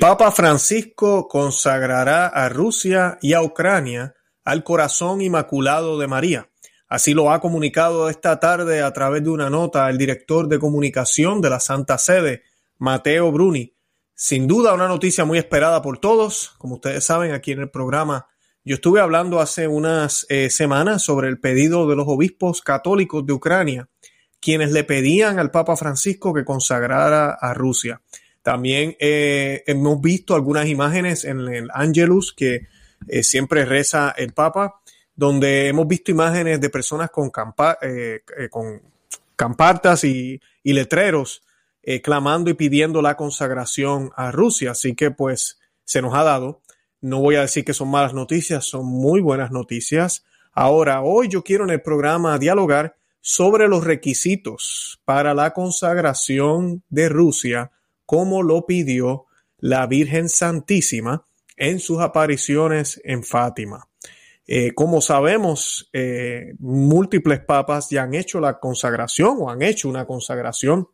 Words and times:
Papa 0.00 0.30
Francisco 0.30 1.28
consagrará 1.28 2.26
a 2.26 2.48
Rusia 2.48 3.18
y 3.20 3.34
a 3.34 3.42
Ucrania 3.42 4.14
al 4.44 4.64
corazón 4.64 5.20
inmaculado 5.20 5.98
de 5.98 6.06
María. 6.06 6.48
Así 6.88 7.12
lo 7.12 7.30
ha 7.30 7.42
comunicado 7.42 8.08
esta 8.08 8.40
tarde 8.40 8.80
a 8.80 8.94
través 8.94 9.22
de 9.22 9.28
una 9.28 9.50
nota 9.50 9.90
el 9.90 9.98
director 9.98 10.48
de 10.48 10.58
comunicación 10.58 11.42
de 11.42 11.50
la 11.50 11.60
Santa 11.60 11.98
Sede, 11.98 12.44
Mateo 12.78 13.30
Bruni. 13.30 13.76
Sin 14.14 14.46
duda 14.46 14.72
una 14.72 14.88
noticia 14.88 15.26
muy 15.26 15.36
esperada 15.36 15.82
por 15.82 15.98
todos. 15.98 16.54
Como 16.56 16.76
ustedes 16.76 17.04
saben, 17.04 17.32
aquí 17.32 17.52
en 17.52 17.60
el 17.60 17.70
programa 17.70 18.26
yo 18.64 18.76
estuve 18.76 19.00
hablando 19.00 19.38
hace 19.38 19.68
unas 19.68 20.24
eh, 20.30 20.48
semanas 20.48 21.02
sobre 21.02 21.28
el 21.28 21.40
pedido 21.40 21.86
de 21.86 21.96
los 21.96 22.08
obispos 22.08 22.62
católicos 22.62 23.26
de 23.26 23.34
Ucrania, 23.34 23.90
quienes 24.40 24.72
le 24.72 24.82
pedían 24.84 25.38
al 25.38 25.50
Papa 25.50 25.76
Francisco 25.76 26.32
que 26.32 26.46
consagrara 26.46 27.32
a 27.38 27.52
Rusia. 27.52 28.00
También 28.42 28.96
eh, 28.98 29.62
hemos 29.66 30.00
visto 30.00 30.34
algunas 30.34 30.66
imágenes 30.66 31.24
en 31.24 31.40
el 31.40 31.68
Angelus 31.72 32.32
que 32.32 32.68
eh, 33.06 33.22
siempre 33.22 33.64
reza 33.64 34.14
el 34.16 34.32
Papa, 34.32 34.80
donde 35.14 35.68
hemos 35.68 35.86
visto 35.86 36.10
imágenes 36.10 36.60
de 36.60 36.70
personas 36.70 37.10
con, 37.10 37.30
eh, 37.82 38.20
campartas 39.36 40.04
y, 40.04 40.40
y 40.62 40.72
letreros 40.72 41.42
clamando 42.02 42.50
y 42.50 42.54
pidiendo 42.54 43.02
la 43.02 43.16
consagración 43.16 44.12
a 44.14 44.30
Rusia. 44.30 44.72
Así 44.72 44.94
que 44.94 45.10
pues 45.10 45.58
se 45.84 46.00
nos 46.00 46.14
ha 46.14 46.22
dado. 46.22 46.60
No 47.00 47.20
voy 47.20 47.34
a 47.34 47.40
decir 47.40 47.64
que 47.64 47.72
son 47.72 47.90
malas 47.90 48.14
noticias, 48.14 48.64
son 48.64 48.86
muy 48.86 49.20
buenas 49.20 49.50
noticias. 49.50 50.24
Ahora, 50.52 51.02
hoy 51.02 51.28
yo 51.28 51.42
quiero 51.42 51.64
en 51.64 51.70
el 51.70 51.80
programa 51.80 52.38
dialogar 52.38 52.96
sobre 53.20 53.66
los 53.66 53.84
requisitos 53.84 55.00
para 55.04 55.34
la 55.34 55.52
consagración 55.52 56.82
de 56.88 57.08
Rusia 57.08 57.70
como 58.10 58.42
lo 58.42 58.66
pidió 58.66 59.26
la 59.58 59.86
Virgen 59.86 60.28
Santísima 60.28 61.28
en 61.56 61.78
sus 61.78 62.00
apariciones 62.00 63.00
en 63.04 63.22
Fátima. 63.22 63.86
Eh, 64.48 64.72
como 64.74 65.00
sabemos, 65.00 65.88
eh, 65.92 66.54
múltiples 66.58 67.38
papas 67.38 67.88
ya 67.88 68.02
han 68.02 68.14
hecho 68.14 68.40
la 68.40 68.58
consagración 68.58 69.36
o 69.38 69.48
han 69.48 69.62
hecho 69.62 69.88
una 69.88 70.08
consagración, 70.08 70.88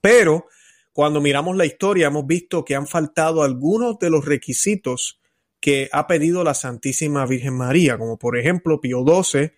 pero 0.00 0.46
cuando 0.92 1.20
miramos 1.20 1.56
la 1.56 1.66
historia 1.66 2.06
hemos 2.06 2.28
visto 2.28 2.64
que 2.64 2.76
han 2.76 2.86
faltado 2.86 3.42
algunos 3.42 3.98
de 3.98 4.10
los 4.10 4.24
requisitos 4.24 5.18
que 5.58 5.88
ha 5.90 6.06
pedido 6.06 6.44
la 6.44 6.54
Santísima 6.54 7.26
Virgen 7.26 7.54
María, 7.54 7.98
como 7.98 8.20
por 8.20 8.38
ejemplo 8.38 8.80
Pío 8.80 9.04
XII 9.04 9.50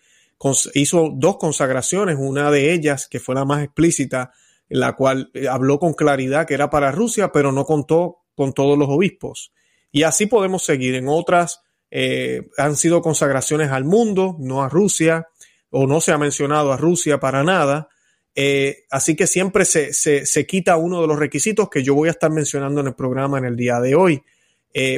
hizo 0.72 1.12
dos 1.14 1.36
consagraciones, 1.36 2.16
una 2.18 2.50
de 2.50 2.72
ellas 2.72 3.08
que 3.08 3.20
fue 3.20 3.34
la 3.34 3.44
más 3.44 3.62
explícita, 3.62 4.32
la 4.68 4.94
cual 4.94 5.30
eh, 5.34 5.48
habló 5.48 5.78
con 5.78 5.94
claridad 5.94 6.46
que 6.46 6.54
era 6.54 6.70
para 6.70 6.92
Rusia, 6.92 7.32
pero 7.32 7.52
no 7.52 7.64
contó 7.64 8.18
con 8.34 8.52
todos 8.52 8.78
los 8.78 8.88
obispos. 8.88 9.52
Y 9.90 10.02
así 10.02 10.26
podemos 10.26 10.64
seguir. 10.64 10.94
En 10.94 11.08
otras 11.08 11.62
eh, 11.90 12.48
han 12.56 12.76
sido 12.76 13.00
consagraciones 13.00 13.70
al 13.70 13.84
mundo, 13.84 14.36
no 14.38 14.62
a 14.62 14.68
Rusia, 14.68 15.28
o 15.70 15.86
no 15.86 16.00
se 16.00 16.12
ha 16.12 16.18
mencionado 16.18 16.72
a 16.72 16.76
Rusia 16.76 17.18
para 17.18 17.42
nada. 17.42 17.88
Eh, 18.34 18.84
así 18.90 19.16
que 19.16 19.26
siempre 19.26 19.64
se, 19.64 19.92
se, 19.92 20.46
quita 20.46 20.76
uno 20.76 21.00
de 21.00 21.08
los 21.08 21.18
requisitos 21.18 21.68
que 21.68 21.82
yo 21.82 21.94
voy 21.94 22.08
a 22.08 22.12
estar 22.12 22.30
mencionando 22.30 22.80
en 22.80 22.88
el 22.88 22.94
programa 22.94 23.38
en 23.38 23.46
el 23.46 23.56
día 23.56 23.80
de 23.80 23.94
hoy. 23.94 24.22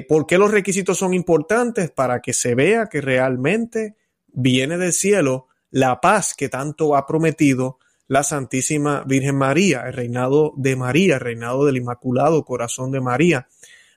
¿Por 0.09 0.27
qué 0.27 0.37
los 0.37 0.51
requisitos 0.51 0.99
son 0.99 1.15
importantes? 1.15 1.91
Para 1.91 2.21
que 2.21 2.35
se 2.35 2.55
vea 2.55 2.89
que 2.89 3.01
realmente 3.01 3.97
viene 4.27 4.77
del 4.77 4.93
cielo 4.93 5.47
la 5.71 6.03
paz 6.03 6.35
que 6.35 6.51
tanto 6.51 6.95
ha 6.97 7.07
prometido 7.07 7.79
la 8.11 8.23
Santísima 8.25 9.05
Virgen 9.07 9.37
María, 9.37 9.85
el 9.87 9.93
reinado 9.93 10.53
de 10.57 10.75
María, 10.75 11.15
el 11.15 11.21
reinado 11.21 11.65
del 11.65 11.77
Inmaculado 11.77 12.45
Corazón 12.45 12.91
de 12.91 13.01
María, 13.01 13.47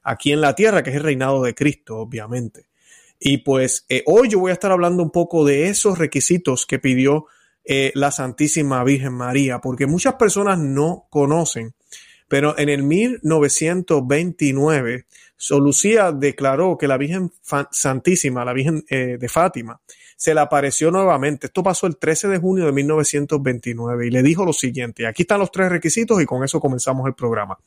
aquí 0.03 0.31
en 0.31 0.39
la 0.39 0.53
tierra, 0.53 0.83
que 0.83 0.91
es 0.91 0.97
el 0.97 1.01
reinado 1.01 1.41
de 1.41 1.55
Cristo, 1.55 1.97
obviamente. 1.97 2.67
Y 3.19 3.39
pues 3.39 3.87
eh, 3.89 4.03
hoy 4.05 4.29
yo 4.29 4.37
voy 4.37 4.51
a 4.51 4.53
estar 4.53 4.71
hablando 4.71 5.01
un 5.01 5.09
poco 5.09 5.45
de 5.45 5.67
esos 5.67 5.97
requisitos 5.97 6.67
que 6.67 6.77
pidió 6.77 7.25
eh, 7.65 7.91
la 7.95 8.11
Santísima 8.11 8.83
Virgen 8.83 9.13
María, 9.13 9.61
porque 9.61 9.87
muchas 9.87 10.13
personas 10.13 10.59
no 10.59 11.07
conocen, 11.09 11.73
pero 12.27 12.55
en 12.59 12.69
el 12.69 12.83
1929, 12.83 15.07
Solucía 15.35 16.11
declaró 16.11 16.77
que 16.77 16.87
la 16.87 16.97
Virgen 16.97 17.31
Santísima, 17.71 18.45
la 18.45 18.53
Virgen 18.53 18.85
eh, 18.91 19.17
de 19.19 19.27
Fátima, 19.27 19.81
se 20.15 20.33
le 20.33 20.41
apareció 20.41 20.91
nuevamente. 20.91 21.47
Esto 21.47 21.63
pasó 21.63 21.87
el 21.87 21.97
13 21.97 22.27
de 22.27 22.37
junio 22.37 22.65
de 22.65 22.71
1929 22.71 24.07
y 24.07 24.11
le 24.11 24.23
dijo 24.23 24.45
lo 24.45 24.53
siguiente, 24.53 25.07
aquí 25.07 25.23
están 25.23 25.39
los 25.39 25.51
tres 25.51 25.69
requisitos 25.69 26.21
y 26.21 26.25
con 26.25 26.43
eso 26.43 26.59
comenzamos 26.59 27.07
el 27.07 27.13
programa. 27.13 27.57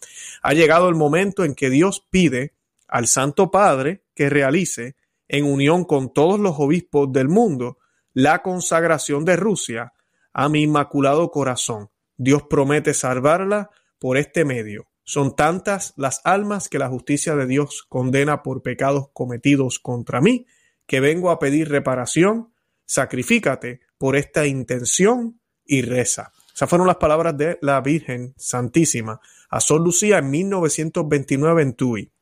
Ha 0.42 0.52
llegado 0.52 0.88
el 0.88 0.94
momento 0.94 1.44
en 1.44 1.54
que 1.54 1.70
Dios 1.70 2.06
pide 2.10 2.54
al 2.88 3.06
Santo 3.06 3.50
Padre 3.50 4.02
que 4.14 4.30
realice, 4.30 4.96
en 5.28 5.44
unión 5.44 5.84
con 5.84 6.12
todos 6.12 6.38
los 6.38 6.54
obispos 6.58 7.12
del 7.12 7.28
mundo, 7.28 7.78
la 8.12 8.42
consagración 8.42 9.24
de 9.24 9.36
Rusia 9.36 9.92
a 10.32 10.48
mi 10.48 10.62
inmaculado 10.62 11.30
corazón. 11.30 11.90
Dios 12.16 12.44
promete 12.48 12.94
salvarla 12.94 13.70
por 13.98 14.16
este 14.16 14.44
medio. 14.44 14.86
Son 15.02 15.36
tantas 15.36 15.92
las 15.96 16.20
almas 16.24 16.68
que 16.68 16.78
la 16.78 16.88
justicia 16.88 17.36
de 17.36 17.46
Dios 17.46 17.84
condena 17.88 18.42
por 18.42 18.62
pecados 18.62 19.08
cometidos 19.12 19.78
contra 19.78 20.20
mí, 20.20 20.46
que 20.86 21.00
vengo 21.00 21.30
a 21.30 21.38
pedir 21.38 21.68
reparación, 21.68 22.52
sacrifícate 22.84 23.80
por 23.98 24.16
esta 24.16 24.46
intención 24.46 25.40
y 25.64 25.82
reza. 25.82 26.32
Esas 26.54 26.68
fueron 26.68 26.86
las 26.86 26.96
palabras 26.96 27.36
de 27.36 27.58
la 27.60 27.80
Virgen 27.80 28.34
Santísima 28.36 29.20
a 29.50 29.60
Sor 29.60 29.80
Lucía 29.80 30.18
en 30.18 30.30
1929 30.30 31.62
en 31.62 31.74
Tui. 31.74 32.12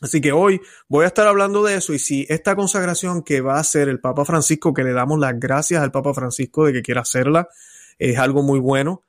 Así 0.00 0.20
que 0.20 0.32
hoy 0.32 0.60
voy 0.88 1.04
a 1.04 1.08
estar 1.08 1.26
hablando 1.26 1.64
de 1.64 1.74
eso 1.74 1.92
y 1.92 1.98
si 1.98 2.24
esta 2.28 2.54
consagración 2.54 3.22
que 3.22 3.40
va 3.40 3.56
a 3.56 3.60
hacer 3.60 3.88
el 3.88 4.00
Papa 4.00 4.24
Francisco, 4.24 4.72
que 4.72 4.84
le 4.84 4.92
damos 4.92 5.18
las 5.18 5.38
gracias 5.38 5.82
al 5.82 5.90
Papa 5.90 6.14
Francisco 6.14 6.66
de 6.66 6.72
que 6.72 6.82
quiera 6.82 7.00
hacerla, 7.00 7.48
es 7.98 8.16
algo 8.18 8.42
muy 8.42 8.60
bueno, 8.60 9.04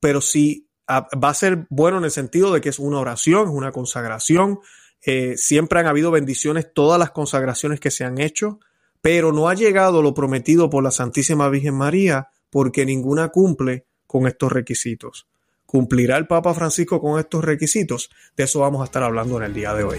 pero 0.00 0.20
si 0.20 0.68
va 0.90 1.28
a 1.28 1.34
ser 1.34 1.66
bueno 1.70 1.98
en 1.98 2.04
el 2.04 2.10
sentido 2.10 2.52
de 2.52 2.60
que 2.60 2.70
es 2.70 2.80
una 2.80 2.98
oración, 2.98 3.48
es 3.48 3.54
una 3.54 3.70
consagración, 3.70 4.58
eh, 5.04 5.34
siempre 5.36 5.80
han 5.80 5.86
habido 5.86 6.10
bendiciones, 6.10 6.72
todas 6.72 6.98
las 6.98 7.10
consagraciones 7.10 7.80
que 7.80 7.90
se 7.90 8.04
han 8.04 8.20
hecho, 8.20 8.60
pero 9.00 9.32
no 9.32 9.48
ha 9.48 9.54
llegado 9.54 10.00
lo 10.00 10.14
prometido 10.14 10.70
por 10.70 10.84
la 10.84 10.90
Santísima 10.90 11.48
Virgen 11.48 11.74
María 11.74 12.28
porque 12.50 12.86
ninguna 12.86 13.28
cumple 13.28 13.86
con 14.06 14.26
estos 14.26 14.52
requisitos. 14.52 15.26
¿Cumplirá 15.66 16.18
el 16.18 16.26
Papa 16.26 16.54
Francisco 16.54 17.00
con 17.00 17.18
estos 17.18 17.44
requisitos? 17.44 18.10
De 18.36 18.44
eso 18.44 18.60
vamos 18.60 18.82
a 18.82 18.84
estar 18.84 19.02
hablando 19.02 19.38
en 19.38 19.44
el 19.44 19.54
día 19.54 19.74
de 19.74 19.84
hoy. 19.84 19.98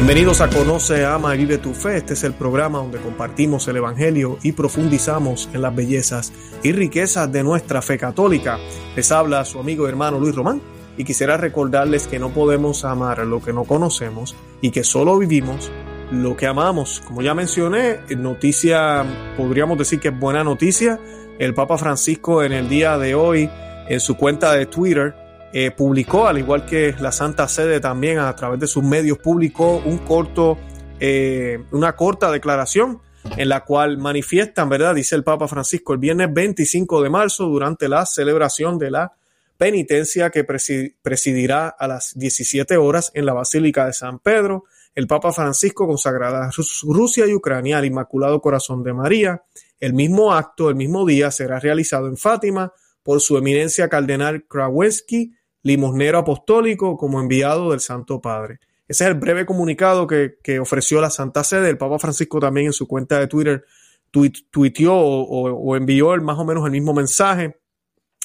Bienvenidos 0.00 0.40
a 0.40 0.48
Conoce, 0.48 1.04
Ama 1.04 1.34
y 1.34 1.40
Vive 1.40 1.58
tu 1.58 1.74
Fe. 1.74 1.98
Este 1.98 2.14
es 2.14 2.24
el 2.24 2.32
programa 2.32 2.78
donde 2.78 2.98
compartimos 2.98 3.68
el 3.68 3.76
Evangelio 3.76 4.38
y 4.42 4.52
profundizamos 4.52 5.50
en 5.52 5.60
las 5.60 5.76
bellezas 5.76 6.32
y 6.62 6.72
riquezas 6.72 7.30
de 7.30 7.42
nuestra 7.42 7.82
fe 7.82 7.98
católica. 7.98 8.58
Les 8.96 9.12
habla 9.12 9.44
su 9.44 9.60
amigo 9.60 9.84
y 9.84 9.90
hermano 9.90 10.18
Luis 10.18 10.34
Román 10.34 10.62
y 10.96 11.04
quisiera 11.04 11.36
recordarles 11.36 12.06
que 12.06 12.18
no 12.18 12.30
podemos 12.30 12.86
amar 12.86 13.18
lo 13.26 13.42
que 13.42 13.52
no 13.52 13.64
conocemos 13.64 14.34
y 14.62 14.70
que 14.70 14.84
solo 14.84 15.18
vivimos 15.18 15.70
lo 16.10 16.34
que 16.34 16.46
amamos. 16.46 17.02
Como 17.06 17.20
ya 17.20 17.34
mencioné, 17.34 17.98
noticia, 18.16 19.04
podríamos 19.36 19.76
decir 19.76 20.00
que 20.00 20.08
es 20.08 20.18
buena 20.18 20.42
noticia. 20.42 20.98
El 21.38 21.52
Papa 21.52 21.76
Francisco 21.76 22.42
en 22.42 22.52
el 22.52 22.70
día 22.70 22.96
de 22.96 23.14
hoy 23.14 23.50
en 23.86 24.00
su 24.00 24.16
cuenta 24.16 24.54
de 24.54 24.64
Twitter 24.64 25.14
eh, 25.52 25.70
publicó, 25.70 26.26
al 26.26 26.38
igual 26.38 26.64
que 26.64 26.94
la 27.00 27.12
Santa 27.12 27.48
Sede 27.48 27.80
también 27.80 28.18
a 28.18 28.34
través 28.36 28.60
de 28.60 28.66
sus 28.66 28.84
medios, 28.84 29.18
publicó 29.18 29.78
un 29.84 29.98
corto, 29.98 30.58
eh, 31.00 31.64
una 31.72 31.96
corta 31.96 32.30
declaración 32.30 33.00
en 33.36 33.48
la 33.48 33.64
cual 33.64 33.98
manifiestan, 33.98 34.68
¿verdad? 34.68 34.94
Dice 34.94 35.16
el 35.16 35.24
Papa 35.24 35.48
Francisco, 35.48 35.92
el 35.92 35.98
viernes 35.98 36.32
25 36.32 37.02
de 37.02 37.10
marzo, 37.10 37.46
durante 37.46 37.88
la 37.88 38.06
celebración 38.06 38.78
de 38.78 38.90
la 38.90 39.12
penitencia 39.56 40.30
que 40.30 40.44
presidirá 40.44 41.68
a 41.68 41.86
las 41.86 42.12
17 42.16 42.76
horas 42.78 43.10
en 43.14 43.26
la 43.26 43.34
Basílica 43.34 43.86
de 43.86 43.92
San 43.92 44.18
Pedro, 44.18 44.64
el 44.94 45.06
Papa 45.06 45.32
Francisco 45.32 45.86
consagrará 45.86 46.46
a 46.46 46.50
Rusia 46.84 47.26
y 47.26 47.34
Ucrania 47.34 47.78
al 47.78 47.84
Inmaculado 47.84 48.40
Corazón 48.40 48.82
de 48.82 48.92
María. 48.92 49.42
El 49.78 49.94
mismo 49.94 50.32
acto, 50.32 50.68
el 50.68 50.76
mismo 50.76 51.06
día, 51.06 51.30
será 51.30 51.60
realizado 51.60 52.06
en 52.06 52.16
Fátima 52.16 52.72
por 53.02 53.20
su 53.20 53.36
eminencia 53.36 53.88
Cardenal 53.88 54.44
Krawinski, 54.46 55.34
limosnero 55.62 56.18
apostólico 56.18 56.96
como 56.96 57.20
enviado 57.20 57.70
del 57.70 57.80
Santo 57.80 58.20
Padre. 58.20 58.60
Ese 58.90 59.04
es 59.04 59.10
el 59.10 59.14
breve 59.14 59.46
comunicado 59.46 60.06
que, 60.06 60.58
ofreció 60.60 61.00
la 61.00 61.10
Santa 61.10 61.44
Sede. 61.44 61.70
El 61.70 61.78
Papa 61.78 61.98
Francisco 61.98 62.40
también 62.40 62.66
en 62.66 62.72
su 62.72 62.88
cuenta 62.88 63.20
de 63.20 63.28
Twitter 63.28 63.64
tuiteó 64.10 64.96
o, 64.96 65.76
envió 65.76 66.14
el, 66.14 66.22
más 66.22 66.38
o 66.38 66.44
menos 66.44 66.64
el 66.64 66.72
mismo 66.72 66.92
mensaje, 66.92 67.60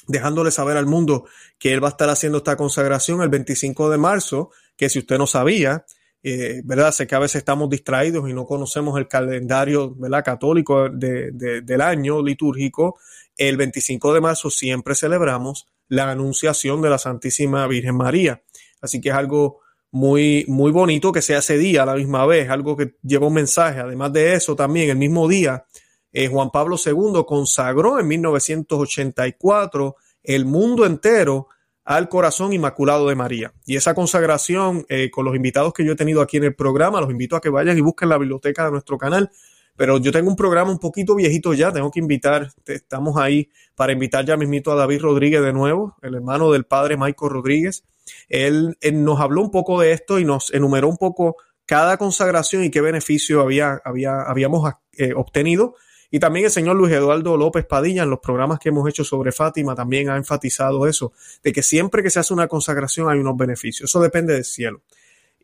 dejándole 0.08 0.50
saber 0.50 0.76
al 0.76 0.86
mundo 0.86 1.26
que 1.58 1.72
él 1.72 1.82
va 1.82 1.88
a 1.88 1.90
estar 1.90 2.08
haciendo 2.08 2.38
esta 2.38 2.56
consagración 2.56 3.22
el 3.22 3.28
25 3.28 3.90
de 3.90 3.98
marzo, 3.98 4.50
que 4.76 4.88
si 4.88 4.98
usted 4.98 5.18
no 5.18 5.28
sabía, 5.28 5.84
eh, 6.24 6.62
¿verdad? 6.64 6.90
Sé 6.90 7.06
que 7.06 7.14
a 7.14 7.20
veces 7.20 7.36
estamos 7.36 7.70
distraídos 7.70 8.28
y 8.28 8.32
no 8.32 8.44
conocemos 8.44 8.98
el 8.98 9.06
calendario, 9.06 9.94
¿verdad? 9.94 10.24
Católico 10.24 10.88
del 10.88 11.80
año 11.80 12.20
litúrgico. 12.20 12.98
El 13.36 13.56
25 13.56 14.14
de 14.14 14.20
marzo 14.20 14.50
siempre 14.50 14.96
celebramos 14.96 15.68
la 15.88 16.10
anunciación 16.10 16.82
de 16.82 16.90
la 16.90 16.98
Santísima 16.98 17.66
Virgen 17.66 17.96
María. 17.96 18.42
Así 18.80 19.00
que 19.00 19.10
es 19.10 19.14
algo 19.14 19.60
muy, 19.90 20.44
muy 20.48 20.72
bonito 20.72 21.12
que 21.12 21.22
sea 21.22 21.38
ese 21.38 21.56
día 21.58 21.82
a 21.82 21.86
la 21.86 21.94
misma 21.94 22.26
vez, 22.26 22.50
algo 22.50 22.76
que 22.76 22.96
lleva 23.02 23.26
un 23.26 23.34
mensaje. 23.34 23.80
Además 23.80 24.12
de 24.12 24.34
eso, 24.34 24.54
también 24.56 24.90
el 24.90 24.96
mismo 24.96 25.28
día, 25.28 25.64
eh, 26.12 26.28
Juan 26.28 26.50
Pablo 26.50 26.76
II 26.84 27.22
consagró 27.26 27.98
en 27.98 28.08
1984 28.08 29.96
el 30.22 30.44
mundo 30.44 30.84
entero 30.84 31.48
al 31.84 32.08
corazón 32.08 32.52
inmaculado 32.52 33.08
de 33.08 33.14
María. 33.14 33.52
Y 33.64 33.76
esa 33.76 33.94
consagración, 33.94 34.84
eh, 34.88 35.08
con 35.10 35.24
los 35.24 35.36
invitados 35.36 35.72
que 35.72 35.84
yo 35.84 35.92
he 35.92 35.96
tenido 35.96 36.20
aquí 36.20 36.36
en 36.36 36.44
el 36.44 36.54
programa, 36.54 37.00
los 37.00 37.10
invito 37.10 37.36
a 37.36 37.40
que 37.40 37.48
vayan 37.48 37.78
y 37.78 37.80
busquen 37.80 38.08
la 38.08 38.18
biblioteca 38.18 38.64
de 38.64 38.72
nuestro 38.72 38.98
canal. 38.98 39.30
Pero 39.76 39.98
yo 39.98 40.12
tengo 40.12 40.30
un 40.30 40.36
programa 40.36 40.70
un 40.70 40.78
poquito 40.78 41.14
viejito 41.14 41.54
ya, 41.54 41.72
tengo 41.72 41.90
que 41.90 42.00
invitar, 42.00 42.50
estamos 42.66 43.16
ahí 43.16 43.50
para 43.74 43.92
invitar 43.92 44.24
ya 44.24 44.36
mismito 44.36 44.72
a 44.72 44.74
David 44.74 45.00
Rodríguez 45.02 45.42
de 45.42 45.52
nuevo, 45.52 45.96
el 46.02 46.14
hermano 46.14 46.50
del 46.50 46.64
padre 46.64 46.96
Michael 46.96 47.30
Rodríguez. 47.30 47.84
Él, 48.28 48.76
nos 48.92 49.20
habló 49.20 49.42
un 49.42 49.50
poco 49.50 49.80
de 49.80 49.92
esto 49.92 50.18
y 50.18 50.24
nos 50.24 50.52
enumeró 50.52 50.88
un 50.88 50.96
poco 50.96 51.36
cada 51.66 51.96
consagración 51.96 52.64
y 52.64 52.70
qué 52.70 52.80
beneficio 52.80 53.40
había, 53.40 53.80
había, 53.84 54.22
habíamos 54.22 54.72
eh, 54.96 55.12
obtenido 55.14 55.74
y 56.10 56.20
también 56.20 56.46
el 56.46 56.50
señor 56.50 56.76
Luis 56.76 56.92
Eduardo 56.92 57.36
López 57.36 57.66
Padilla 57.66 58.04
en 58.04 58.10
los 58.10 58.20
programas 58.20 58.58
que 58.58 58.68
hemos 58.68 58.88
hecho 58.88 59.04
sobre 59.04 59.32
Fátima 59.32 59.74
también 59.74 60.08
ha 60.08 60.16
enfatizado 60.16 60.86
eso, 60.86 61.12
de 61.42 61.52
que 61.52 61.62
siempre 61.62 62.02
que 62.02 62.10
se 62.10 62.20
hace 62.20 62.32
una 62.32 62.48
consagración 62.48 63.08
hay 63.08 63.18
unos 63.18 63.36
beneficios. 63.36 63.90
Eso 63.90 64.00
depende 64.00 64.34
del 64.34 64.44
cielo. 64.44 64.82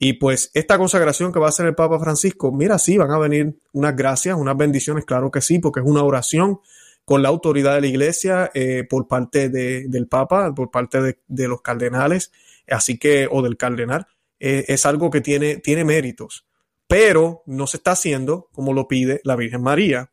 Y 0.04 0.14
pues 0.14 0.50
esta 0.52 0.78
consagración 0.78 1.32
que 1.32 1.38
va 1.38 1.46
a 1.46 1.50
hacer 1.50 1.64
el 1.64 1.76
Papa 1.76 2.00
Francisco, 2.00 2.50
mira, 2.50 2.76
sí, 2.76 2.98
van 2.98 3.12
a 3.12 3.18
venir 3.18 3.54
unas 3.70 3.94
gracias, 3.94 4.36
unas 4.36 4.56
bendiciones, 4.56 5.04
claro 5.04 5.30
que 5.30 5.40
sí, 5.40 5.60
porque 5.60 5.78
es 5.78 5.86
una 5.86 6.02
oración 6.02 6.58
con 7.04 7.22
la 7.22 7.28
autoridad 7.28 7.76
de 7.76 7.82
la 7.82 7.86
iglesia 7.86 8.50
eh, 8.52 8.82
por 8.82 9.06
parte 9.06 9.48
del 9.48 10.08
Papa, 10.08 10.52
por 10.56 10.72
parte 10.72 11.16
de, 11.24 11.46
los 11.46 11.62
cardenales, 11.62 12.32
así 12.68 12.98
que, 12.98 13.28
o 13.30 13.42
del 13.42 13.56
cardenal, 13.56 14.08
eh, 14.40 14.64
es 14.66 14.86
algo 14.86 15.08
que 15.08 15.20
tiene, 15.20 15.58
tiene 15.58 15.84
méritos, 15.84 16.48
pero 16.88 17.44
no 17.46 17.68
se 17.68 17.76
está 17.76 17.92
haciendo 17.92 18.48
como 18.50 18.72
lo 18.72 18.88
pide 18.88 19.20
la 19.22 19.36
Virgen 19.36 19.62
María 19.62 20.10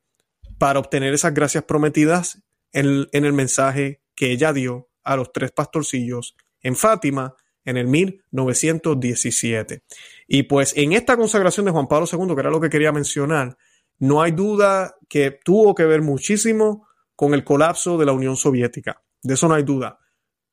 para 0.59 0.77
obtener 0.77 1.15
esas 1.15 1.33
gracias 1.33 1.63
prometidas 1.63 2.43
en, 2.73 3.07
el 3.11 3.33
mensaje 3.33 4.03
que 4.13 4.29
ella 4.29 4.53
dio 4.53 4.87
a 5.01 5.15
los 5.15 5.33
tres 5.33 5.49
pastorcillos 5.49 6.35
en 6.61 6.75
Fátima 6.75 7.33
en 7.69 7.77
el 7.77 7.87
1917. 7.87 9.83
Y 10.27 10.43
pues 10.43 10.73
en 10.75 10.93
esta 10.93 11.15
consagración 11.17 11.65
de 11.65 11.71
Juan 11.71 11.87
Pablo 11.87 12.07
II, 12.11 12.33
que 12.33 12.41
era 12.41 12.49
lo 12.49 12.59
que 12.59 12.69
quería 12.69 12.91
mencionar, 12.91 13.57
no 13.99 14.21
hay 14.21 14.31
duda 14.31 14.95
que 15.07 15.39
tuvo 15.43 15.75
que 15.75 15.85
ver 15.85 16.01
muchísimo 16.01 16.87
con 17.15 17.33
el 17.33 17.43
colapso 17.43 17.97
de 17.97 18.05
la 18.05 18.13
Unión 18.13 18.35
Soviética. 18.35 19.03
De 19.21 19.33
eso 19.33 19.47
no 19.47 19.55
hay 19.55 19.63
duda. 19.63 19.99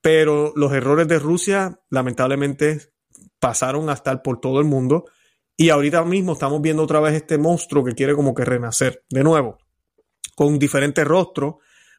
Pero 0.01 0.53
los 0.57 0.73
errores 0.73 1.09
de 1.09 1.19
Rusia, 1.19 1.81
lamentablemente, 1.91 2.93
pasaron 3.39 3.89
a 3.89 3.95
estar 3.95 4.23
por 4.23 4.41
todo 4.41 4.61
el 4.61 4.67
mundo. 4.67 5.05
Y 5.57 5.71
ahorita 5.71 6.05
mismo 6.05 6.33
estamos 6.33 6.61
viendo 6.61 6.83
otra 6.83 7.01
vez 7.01 7.15
este 7.15 7.39
monstruo 7.39 7.85
que 7.85 7.95
quiere 7.95 8.15
como 8.15 8.35
que 8.35 8.45
renacer. 8.45 9.05
De 9.09 9.23
nuevo, 9.23 9.59
con 10.35 10.59
diferentes 10.59 11.05
rostros, 11.07 11.57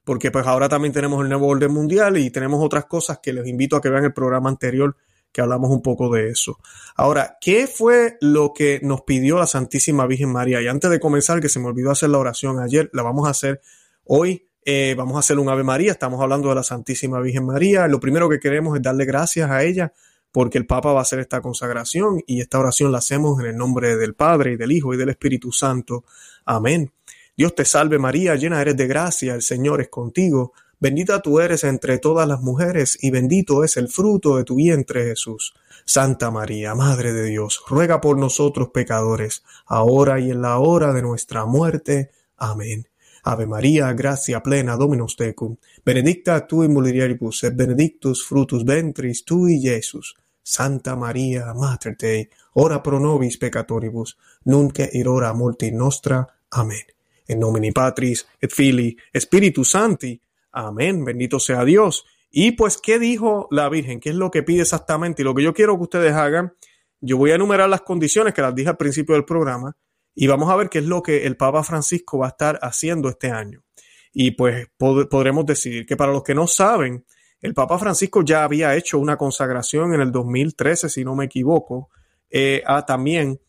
porque 0.08 0.32
pues 0.32 0.48
ahora 0.48 0.70
también 0.70 0.94
tenemos 0.94 1.22
el 1.22 1.28
nuevo 1.28 1.48
orden 1.50 1.70
mundial 1.70 2.16
y 2.18 2.30
tenemos 2.30 2.64
otras 2.64 2.86
cosas 2.86 3.20
que 3.22 3.34
les 3.34 3.46
invito 3.46 3.76
a 3.76 3.82
que 3.82 3.90
vean 3.90 4.06
el 4.06 4.14
programa 4.14 4.48
anterior 4.48 4.96
que 5.34 5.42
hablamos 5.42 5.70
un 5.70 5.82
poco 5.82 6.10
de 6.10 6.30
eso. 6.30 6.60
Ahora, 6.96 7.38
¿qué 7.42 7.68
fue 7.68 8.16
lo 8.22 8.54
que 8.54 8.80
nos 8.82 9.02
pidió 9.02 9.38
la 9.38 9.48
Santísima 9.48 10.08
Virgen 10.08 10.32
María? 10.32 10.62
Y 10.62 10.68
antes 10.70 10.90
de 10.90 11.02
comenzar, 11.02 11.42
que 11.42 11.50
se 11.50 11.60
me 11.60 11.68
olvidó 11.68 11.92
hacer 11.92 12.10
la 12.10 12.20
oración 12.20 12.58
ayer, 12.62 12.90
la 12.94 13.04
vamos 13.04 13.28
a 13.28 13.32
hacer 13.32 13.60
hoy. 14.06 14.48
Eh, 14.64 14.96
vamos 14.98 15.18
a 15.18 15.20
hacer 15.20 15.40
un 15.40 15.50
Ave 15.50 15.64
María, 15.64 15.92
estamos 15.92 16.22
hablando 16.22 16.48
de 16.48 16.56
la 16.56 16.64
Santísima 16.64 17.20
Virgen 17.20 17.46
María. 17.46 17.90
Lo 17.90 18.00
primero 18.00 18.30
que 18.30 18.40
queremos 18.40 18.78
es 18.78 18.82
darle 18.82 19.04
gracias 19.04 19.52
a 19.52 19.64
ella 19.66 19.92
porque 20.32 20.58
el 20.58 20.66
Papa 20.66 20.94
va 20.94 21.00
a 21.00 21.02
hacer 21.02 21.20
esta 21.20 21.42
consagración 21.42 22.24
y 22.26 22.40
esta 22.40 22.60
oración 22.60 22.94
la 22.94 23.00
hacemos 23.00 23.42
en 23.42 23.48
el 23.48 23.58
nombre 23.58 23.98
del 23.98 24.14
Padre 24.14 24.54
y 24.54 24.56
del 24.56 24.72
Hijo 24.72 24.94
y 24.94 24.98
del 24.98 25.10
Espíritu 25.10 25.52
Santo. 25.52 26.06
Amén. 26.46 26.94
Dios 27.38 27.54
te 27.54 27.66
salve 27.66 28.00
María, 28.00 28.34
llena 28.34 28.60
eres 28.60 28.76
de 28.76 28.88
gracia, 28.88 29.36
el 29.36 29.44
Señor 29.44 29.80
es 29.80 29.90
contigo, 29.90 30.54
bendita 30.80 31.22
tú 31.22 31.40
eres 31.40 31.64
entre 31.66 32.00
todas 32.00 32.28
las 32.28 32.42
mujeres 32.42 32.98
y 33.00 33.12
bendito 33.12 33.64
es 33.64 33.78
el 33.78 33.90
fruto 33.90 34.38
de 34.38 34.44
tu 34.44 34.56
vientre 34.56 35.06
Jesús. 35.06 35.54
Santa 35.86 36.32
María, 36.32 36.74
Madre 36.74 37.14
de 37.14 37.26
Dios, 37.26 37.62
ruega 37.70 38.02
por 38.02 38.18
nosotros 38.18 38.70
pecadores, 38.74 39.44
ahora 39.68 40.20
y 40.20 40.32
en 40.32 40.42
la 40.42 40.58
hora 40.58 40.94
de 40.94 41.04
nuestra 41.04 41.46
muerte. 41.46 42.10
Amén. 42.38 42.88
Ave 43.22 43.46
María, 43.46 43.94
gracia 43.94 44.42
plena, 44.42 44.76
Dominus 44.76 45.16
tecum, 45.16 45.58
benedicta 45.86 46.48
tu 46.48 46.64
in 46.64 46.74
mulieribus 46.74 47.44
et 47.44 47.56
benedictus 47.56 48.26
frutus 48.26 48.66
ventris 48.66 49.24
tui, 49.24 49.62
Jesús. 49.62 50.16
Santa 50.42 50.96
María, 50.96 51.54
Mater 51.54 51.96
Dei, 51.96 52.28
ora 52.54 52.82
pro 52.82 53.00
nobis 53.00 53.38
peccatoribus, 53.38 54.18
nunc 54.46 54.80
et 54.80 55.06
hora 55.06 55.34
mortis 55.34 55.72
nostra. 55.72 56.26
Amén 56.50 56.97
en 57.28 57.40
nomini 57.40 57.72
Patris, 57.72 58.28
et 58.40 58.52
Fili, 58.52 58.98
Espíritu 59.12 59.64
Santi. 59.64 60.20
Amén, 60.52 61.04
bendito 61.04 61.40
sea 61.40 61.64
Dios. 61.66 62.06
Y 62.32 62.54
pues, 62.54 62.78
¿qué 62.78 63.00
dijo 63.00 63.48
la 63.52 63.70
Virgen? 63.70 64.00
¿Qué 64.00 64.10
es 64.10 64.16
lo 64.16 64.32
que 64.32 64.44
pide 64.44 64.62
exactamente? 64.62 65.22
Y 65.22 65.26
lo 65.26 65.34
que 65.34 65.44
yo 65.44 65.54
quiero 65.54 65.78
que 65.78 65.84
ustedes 65.84 66.14
hagan, 66.14 66.54
yo 67.00 67.18
voy 67.18 67.32
a 67.32 67.36
enumerar 67.36 67.70
las 67.70 67.82
condiciones 67.82 68.34
que 68.34 68.42
las 68.42 68.56
dije 68.56 68.70
al 68.70 68.78
principio 68.78 69.16
del 69.16 69.26
programa 69.26 69.76
y 70.16 70.28
vamos 70.28 70.50
a 70.50 70.56
ver 70.56 70.70
qué 70.70 70.80
es 70.80 70.86
lo 70.86 71.04
que 71.04 71.26
el 71.26 71.38
Papa 71.38 71.64
Francisco 71.64 72.18
va 72.18 72.28
a 72.28 72.30
estar 72.30 72.60
haciendo 72.62 73.10
este 73.10 73.30
año. 73.30 73.64
Y 74.12 74.32
pues 74.32 74.68
podremos 74.78 75.46
decidir 75.46 75.86
que 75.86 75.96
para 75.96 76.12
los 76.12 76.24
que 76.24 76.34
no 76.34 76.48
saben, 76.48 77.06
el 77.40 77.54
Papa 77.54 77.78
Francisco 77.78 78.24
ya 78.24 78.44
había 78.44 78.76
hecho 78.76 78.98
una 78.98 79.16
consagración 79.16 79.94
en 79.94 80.02
el 80.02 80.12
2013, 80.12 80.90
si 80.90 81.06
no 81.06 81.16
me 81.16 81.26
equivoco, 81.26 81.90
eh, 82.32 82.64
a 82.66 82.84
también 82.86 83.40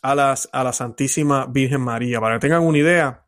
a, 0.00 0.14
las, 0.14 0.48
a 0.50 0.64
la 0.64 0.72
Santísima 0.72 1.46
Virgen 1.46 1.82
María. 1.82 2.20
Para 2.22 2.36
que 2.36 2.40
tengan 2.40 2.62
una 2.62 2.78
idea, 2.78 3.23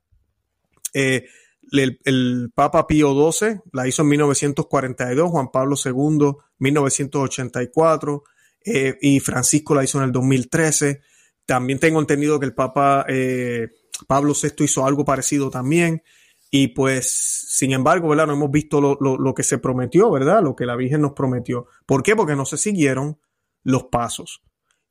eh, 0.94 1.27
el, 1.73 2.50
Papa 2.55 2.87
Pío 2.87 3.33
XII 3.33 3.61
la 3.73 3.87
hizo 3.88 4.03
en 4.03 4.09
1942, 4.09 5.31
Juan 5.31 5.50
Pablo 5.50 5.77
II 5.83 6.33
1984 6.59 8.25
eh, 8.65 8.99
y 9.00 9.21
Francisco 9.21 9.75
la 9.75 9.85
hizo 9.85 9.99
en 9.99 10.05
el 10.05 10.12
2013. 10.12 11.00
También 11.44 11.79
tengo 11.79 12.00
entendido 12.00 12.41
que 12.41 12.47
el 12.47 12.55
Papa 12.55 13.05
eh, 13.09 13.69
Pablo 14.06 14.33
VI 14.41 14.65
hizo 14.65 14.87
algo 14.87 15.05
parecido 15.05 15.50
también. 15.50 16.03
Y 16.50 16.69
pues, 16.69 17.11
sin 17.49 17.73
embargo, 17.73 18.09
¿verdad? 18.09 18.28
No 18.28 18.35
hemos 18.35 18.50
visto 18.50 18.81
lo, 18.81 18.97
lo, 19.00 19.35
que 19.35 19.43
se 19.43 19.59
prometió, 19.59 20.11
¿verdad? 20.11 20.43
Lo 20.43 20.55
que 20.55 20.64
la 20.64 20.76
Virgen 20.76 21.02
nos 21.02 21.12
prometió. 21.12 21.66
¿Por 21.87 22.02
qué? 22.02 22.14
Porque 22.14 22.37
no 22.37 22.47
se 22.47 22.57
siguieron 22.57 23.19
los 23.64 23.85
pasos. 23.85 24.43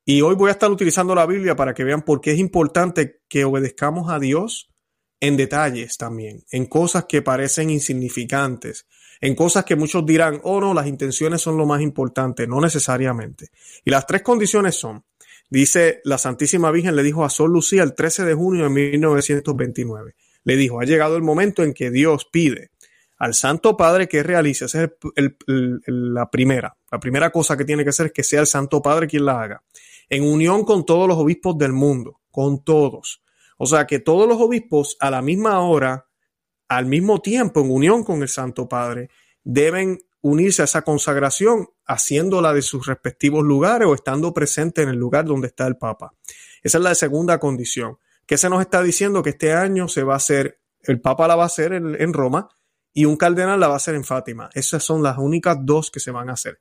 Y 0.04 0.22
hoy 0.22 0.36
voy 0.36 0.50
a 0.50 0.52
estar 0.52 0.70
utilizando 0.70 1.16
la 1.16 1.26
Biblia 1.26 1.56
para 1.56 1.74
que 1.74 1.84
vean 1.84 2.04
por 2.04 2.22
qué 2.22 2.32
es 2.32 2.40
importante 2.40 3.22
que 3.28 3.46
obedezcamos 3.46 4.12
a 4.12 4.20
Dios 4.20 4.70
en 5.20 5.38
detalles 5.38 5.98
también, 5.98 6.44
en 6.52 6.66
cosas 6.66 7.06
que 7.06 7.22
parecen 7.22 7.70
insignificantes, 7.70 8.86
en 9.22 9.36
cosas 9.36 9.66
que 9.66 9.76
muchos 9.76 10.06
dirán, 10.06 10.40
oh 10.44 10.60
no, 10.60 10.74
las 10.74 10.88
intenciones 10.88 11.42
son 11.42 11.58
lo 11.58 11.66
más 11.66 11.82
importante, 11.82 12.48
no 12.48 12.60
necesariamente. 12.60 13.50
Y 13.84 13.92
las 13.92 14.06
tres 14.06 14.22
condiciones 14.22 14.76
son, 14.76 15.04
dice 15.50 16.02
la 16.04 16.18
Santísima 16.18 16.72
Virgen, 16.72 16.96
le 16.96 17.04
dijo 17.04 17.24
a 17.24 17.30
Sol 17.30 17.52
Lucía 17.52 17.84
el 17.84 17.96
13 17.96 18.26
de 18.26 18.34
junio 18.34 18.64
de 18.64 18.70
1929, 18.70 20.16
le 20.44 20.56
dijo, 20.56 20.80
ha 20.80 20.86
llegado 20.86 21.16
el 21.16 21.24
momento 21.24 21.64
en 21.64 21.74
que 21.74 21.92
Dios 21.92 22.28
pide 22.32 22.72
al 23.18 23.34
Santo 23.34 23.78
Padre 23.78 24.10
que 24.10 24.24
realice, 24.24 24.66
esa 24.66 24.84
es 24.84 24.92
la 25.88 26.30
primera, 26.30 26.76
la 26.92 27.00
primera 27.00 27.32
cosa 27.32 27.56
que 27.56 27.64
tiene 27.64 27.84
que 27.84 27.90
hacer 27.92 28.08
es 28.08 28.12
que 28.12 28.24
sea 28.24 28.42
el 28.42 28.48
Santo 28.48 28.82
Padre 28.82 29.08
quien 29.08 29.26
la 29.26 29.42
haga, 29.42 29.64
en 30.10 30.24
unión 30.24 30.66
con 30.66 30.86
todos 30.86 31.08
los 31.08 31.18
obispos 31.18 31.58
del 31.58 31.72
mundo, 31.72 32.20
con 32.30 32.64
todos 32.64 33.22
o 33.58 33.66
sea 33.66 33.88
que 33.88 34.00
todos 34.00 34.28
los 34.28 34.40
obispos 34.40 34.98
a 35.00 35.10
la 35.10 35.22
misma 35.22 35.60
hora, 35.62 36.08
al 36.68 36.86
mismo 36.86 37.22
tiempo, 37.22 37.62
en 37.62 37.72
unión 37.72 38.04
con 38.04 38.22
el 38.22 38.30
Santo 38.30 38.68
Padre, 38.68 39.10
deben 39.44 40.00
unirse 40.22 40.64
a 40.64 40.66
esa 40.66 40.82
consagración 40.82 41.68
haciéndola 41.86 42.52
de 42.54 42.64
sus 42.64 42.88
respectivos 42.88 43.44
lugares 43.44 43.88
o 43.88 43.94
estando 43.94 44.34
presente 44.34 44.82
en 44.82 44.90
el 44.90 44.96
lugar 44.96 45.26
donde 45.26 45.48
está 45.48 45.68
el 45.68 45.78
Papa. 45.78 46.14
Esa 46.64 46.80
es 46.80 46.84
la 46.84 46.96
segunda 46.96 47.40
condición. 47.40 48.00
¿Qué 48.26 48.38
se 48.38 48.50
nos 48.50 48.62
está 48.62 48.82
diciendo? 48.82 49.22
Que 49.22 49.30
este 49.30 49.54
año 49.54 49.88
se 49.88 50.04
va 50.04 50.14
a 50.14 50.18
hacer, 50.18 50.62
el 50.82 51.00
Papa 51.00 51.28
la 51.28 51.36
va 51.36 51.44
a 51.44 51.46
hacer 51.46 51.74
en, 51.74 52.12
Roma 52.12 52.50
y 52.92 53.06
un 53.06 53.18
cardenal 53.18 53.60
la 53.60 53.68
va 53.68 53.76
a 53.76 53.78
hacer 53.78 53.94
en 53.94 54.04
Fátima. 54.04 54.50
Esas 54.54 54.84
son 54.84 55.04
las 55.04 55.20
únicas 55.20 55.58
dos 55.62 55.92
que 55.92 56.00
se 56.00 56.10
van 56.10 56.30
a 56.30 56.34
hacer. 56.34 56.60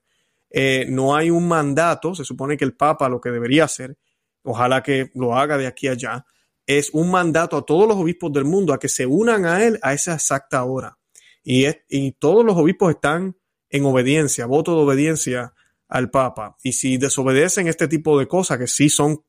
Eh, 0.51 0.87
no 0.91 1.17
hay 1.17 1.31
un 1.31 1.49
mandato, 1.49 2.15
se 2.15 2.25
supone 2.25 2.59
que 2.59 2.67
el 2.67 2.77
Papa 2.77 3.09
lo 3.09 3.19
que 3.19 3.31
debería 3.31 3.65
hacer, 3.65 3.97
ojalá 4.43 4.83
que 4.83 5.11
lo 5.15 5.37
haga 5.37 5.57
de 5.57 5.67
aquí 5.67 5.89
a 5.89 5.93
allá, 5.93 6.27
es 6.67 6.91
un 6.93 7.11
mandato 7.11 7.57
a 7.57 7.67
todos 7.67 7.87
los 7.87 7.97
obispos 7.97 8.33
del 8.33 8.45
mundo 8.45 8.73
a 8.73 8.79
que 8.79 8.89
se 8.89 9.07
unan 9.07 9.45
a 9.45 9.65
él 9.65 9.79
a 9.83 9.93
esa 9.93 10.15
exacta 10.15 10.65
hora. 10.65 10.99
Y, 11.43 11.67
y 11.89 12.13
todos 12.13 12.45
los 12.45 12.57
obispos 12.57 12.91
están 12.91 13.37
en 13.71 13.85
obediencia, 13.85 14.47
voto 14.47 14.75
de 14.75 14.83
obediencia 14.83 15.55
al 15.89 16.11
Papa. 16.11 16.57
Y 16.63 16.73
si 16.73 16.97
desobedecen 16.97 17.69
este 17.69 17.89
tipo 17.89 18.19
de 18.19 18.27
cosas, 18.27 18.59
que 18.59 18.67
sí 18.67 18.89
son 18.89 19.25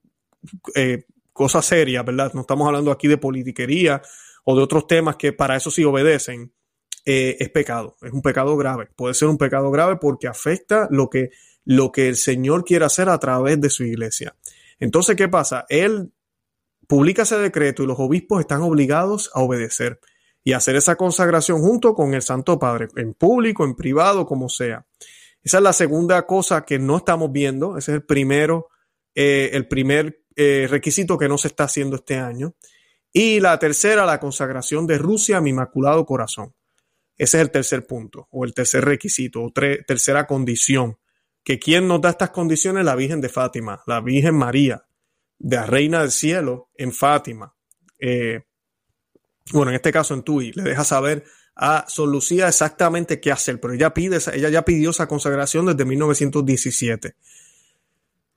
eh, 0.76 1.06
cosas 1.34 1.66
serias, 1.66 2.06
¿verdad? 2.06 2.32
No 2.34 2.42
estamos 2.42 2.68
hablando 2.68 2.92
aquí 2.92 3.08
de 3.08 3.18
politiquería 3.18 4.02
o 4.44 4.56
de 4.56 4.64
otros 4.64 4.88
temas 4.88 5.16
que 5.18 5.34
para 5.34 5.56
eso 5.56 5.72
sí 5.72 5.84
obedecen, 5.84 6.54
eh, 7.06 7.38
es 7.40 7.50
pecado, 7.50 7.98
es 8.02 8.12
un 8.12 8.22
pecado 8.22 8.56
grave. 8.58 8.88
Puede 8.96 9.14
ser 9.14 9.28
un 9.28 9.38
pecado 9.38 9.70
grave 9.70 9.98
porque 9.98 10.28
afecta 10.28 10.88
lo 10.90 11.10
que, 11.10 11.32
lo 11.64 11.92
que 11.92 12.08
el 12.08 12.16
Señor 12.16 12.64
quiere 12.64 12.86
hacer 12.86 13.10
a 13.10 13.20
través 13.20 13.60
de 13.60 13.70
su 13.70 13.84
iglesia. 13.84 14.36
Entonces, 14.80 15.16
¿qué 15.16 15.28
pasa? 15.28 15.66
Él 15.70 16.12
publica 16.88 17.24
ese 17.24 17.38
decreto 17.38 17.84
y 17.84 17.88
los 17.88 18.00
obispos 18.00 18.42
están 18.42 18.62
obligados 18.62 19.32
a 19.34 19.42
obedecer 19.42 20.00
y 20.44 20.54
hacer 20.54 20.76
esa 20.76 20.96
consagración 20.96 21.60
junto 21.62 21.96
con 21.96 22.14
el 22.14 22.22
Santo 22.22 22.60
Padre, 22.60 22.88
en 22.96 23.14
público, 23.16 23.66
en 23.66 23.76
privado, 23.76 24.26
como 24.26 24.48
sea. 24.48 24.86
Esa 25.44 25.58
es 25.58 25.64
la 25.64 25.74
segunda 25.74 26.26
cosa 26.26 26.66
que 26.66 26.80
no 26.80 26.98
estamos 26.98 27.32
viendo. 27.32 27.78
Ese 27.78 27.92
es 27.92 27.96
el 27.96 28.04
primero, 28.04 28.70
eh, 29.16 29.50
el 29.54 29.68
primer 29.68 30.22
eh, 30.36 30.68
requisito 30.70 31.18
que 31.18 31.28
no 31.28 31.38
se 31.38 31.48
está 31.48 31.64
haciendo 31.64 31.96
este 31.96 32.18
año. 32.18 32.56
Y 33.12 33.40
la 33.40 33.58
tercera, 33.58 34.06
la 34.06 34.20
consagración 34.20 34.86
de 34.86 34.98
Rusia 34.98 35.38
a 35.38 35.42
mi 35.42 35.52
Inmaculado 35.52 36.06
Corazón. 36.06 36.54
Ese 37.18 37.38
es 37.38 37.42
el 37.42 37.52
tercer 37.52 37.88
punto, 37.88 38.28
o 38.30 38.46
el 38.46 38.54
tercer 38.54 38.84
requisito, 38.86 39.42
o 39.42 39.52
tercera 39.52 40.28
condición. 40.28 40.98
Que 41.44 41.58
quien 41.60 41.88
nos 41.88 42.02
da 42.02 42.10
estas 42.10 42.32
condiciones, 42.32 42.86
la 42.86 42.96
Virgen 42.96 43.22
de 43.22 43.30
Fátima, 43.30 43.82
la 43.88 44.02
Virgen 44.02 44.36
María, 44.36 44.85
de 45.40 45.56
la 45.58 45.66
Reina 45.66 46.02
del 46.02 46.12
Cielo 46.12 46.70
en 46.76 46.92
Fátima. 46.92 47.54
Eh, 48.00 48.44
bueno, 49.52 49.72
en 49.72 49.76
este 49.76 49.92
caso 49.92 50.14
en 50.14 50.24
Tui, 50.24 50.52
le 50.54 50.64
deja 50.64 50.84
saber 50.84 51.24
a 51.56 51.86
Sol 51.88 52.12
Lucía 52.12 52.48
exactamente 52.48 53.20
qué 53.20 53.32
hacer, 53.32 53.60
pero 53.60 53.74
ella, 53.74 53.94
pide, 53.94 54.20
ella 54.34 54.50
ya 54.50 54.66
pidió 54.66 54.90
esa 54.90 55.08
consagración 55.08 55.66
desde 55.68 55.86
1917. 55.86 57.16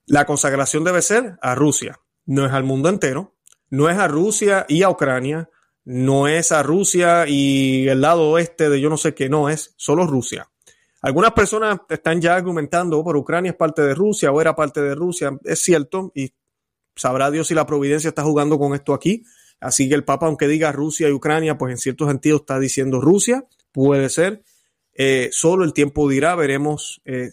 La 0.07 0.25
consagración 0.25 0.85
debe 0.85 1.03
ser 1.03 1.39
a 1.43 1.55
Rusia, 1.55 2.01
no 2.27 2.47
es 2.47 2.53
al 2.53 2.65
mundo 2.65 2.89
entero, 2.89 3.35
no 3.71 3.91
es 3.91 3.99
a 3.99 4.09
Rusia 4.09 4.65
y 4.69 4.83
a 4.83 4.91
Ucrania, 4.91 5.51
no 5.85 6.29
es 6.29 6.53
a 6.53 6.63
Rusia 6.63 7.27
y 7.27 7.89
el 7.89 8.01
lado 8.01 8.31
oeste 8.31 8.69
de 8.69 8.81
yo 8.81 8.91
no 8.91 8.97
sé 8.97 9.15
qué, 9.15 9.29
no 9.29 9.49
es 9.49 9.75
solo 9.77 10.07
Rusia. 10.07 10.49
Algunas 11.01 11.33
personas 11.33 11.81
están 11.89 12.21
ya 12.21 12.35
argumentando, 12.35 12.99
oh, 12.99 13.05
por 13.05 13.17
Ucrania 13.17 13.53
es 13.53 13.57
parte 13.57 13.83
de 13.83 13.95
Rusia 13.95 14.33
o 14.33 14.41
era 14.41 14.55
parte 14.55 14.83
de 14.83 14.95
Rusia, 14.95 15.39
es 15.45 15.61
cierto, 15.61 16.13
y 16.15 16.33
sabrá 16.99 17.31
Dios 17.31 17.49
si 17.49 17.55
la 17.55 17.67
providencia 17.67 18.09
está 18.09 18.23
jugando 18.23 18.59
con 18.59 18.75
esto 18.75 18.93
aquí. 18.93 19.25
Así 19.61 19.89
que 19.89 19.95
el 19.95 20.05
Papa, 20.05 20.27
aunque 20.27 20.47
diga 20.47 20.73
Rusia 20.73 21.09
y 21.09 21.13
Ucrania, 21.13 21.59
pues 21.59 21.73
en 21.73 21.79
cierto 21.79 22.07
sentido 22.07 22.37
está 22.39 22.61
diciendo 22.61 23.01
Rusia, 23.01 23.47
puede 23.73 24.09
ser. 24.09 24.43
Eh, 24.95 25.29
solo 25.33 25.65
el 25.65 25.73
tiempo 25.73 26.09
dirá, 26.09 26.35
veremos 26.35 27.01
eh, 27.05 27.31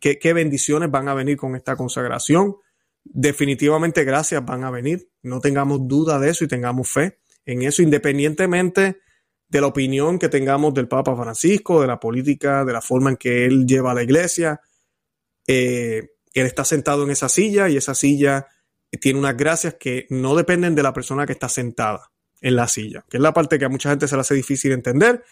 qué, 0.00 0.32
bendiciones 0.32 0.90
van 0.90 1.08
a 1.08 1.14
venir 1.14 1.36
con 1.36 1.56
esta 1.56 1.76
consagración. 1.76 2.56
Definitivamente 3.02 4.04
gracias 4.04 4.44
van 4.44 4.64
a 4.64 4.70
venir, 4.70 5.08
no 5.22 5.40
tengamos 5.40 5.88
duda 5.88 6.18
de 6.18 6.30
eso 6.30 6.44
y 6.44 6.48
tengamos 6.48 6.88
fe 6.88 7.18
en 7.44 7.62
eso, 7.62 7.82
independientemente 7.82 9.00
de 9.48 9.60
la 9.60 9.66
opinión 9.66 10.18
que 10.18 10.28
tengamos 10.28 10.72
del 10.74 10.86
Papa 10.86 11.16
Francisco, 11.16 11.80
de 11.80 11.88
la 11.88 11.98
política, 11.98 12.64
de 12.64 12.72
la 12.72 12.80
forma 12.80 13.10
en 13.10 13.16
que 13.16 13.46
él 13.46 13.66
lleva 13.66 13.90
a 13.90 13.94
la 13.94 14.04
iglesia. 14.04 14.60
Eh, 15.46 16.10
él 16.32 16.46
está 16.46 16.64
sentado 16.64 17.02
en 17.02 17.10
esa 17.10 17.28
silla 17.28 17.68
y 17.68 17.76
esa 17.76 17.96
silla 17.96 18.46
tiene 18.98 19.18
unas 19.18 19.36
gracias 19.36 19.74
que 19.74 20.06
no 20.10 20.34
dependen 20.34 20.74
de 20.74 20.82
la 20.82 20.92
persona 20.92 21.26
que 21.26 21.32
está 21.32 21.48
sentada 21.48 22.10
en 22.40 22.56
la 22.56 22.68
silla, 22.68 23.04
que 23.08 23.18
es 23.18 23.22
la 23.22 23.32
parte 23.32 23.58
que 23.58 23.66
a 23.66 23.68
mucha 23.68 23.90
gente 23.90 24.08
se 24.08 24.16
le 24.16 24.22
hace 24.22 24.34
difícil 24.34 24.72
entender, 24.72 25.22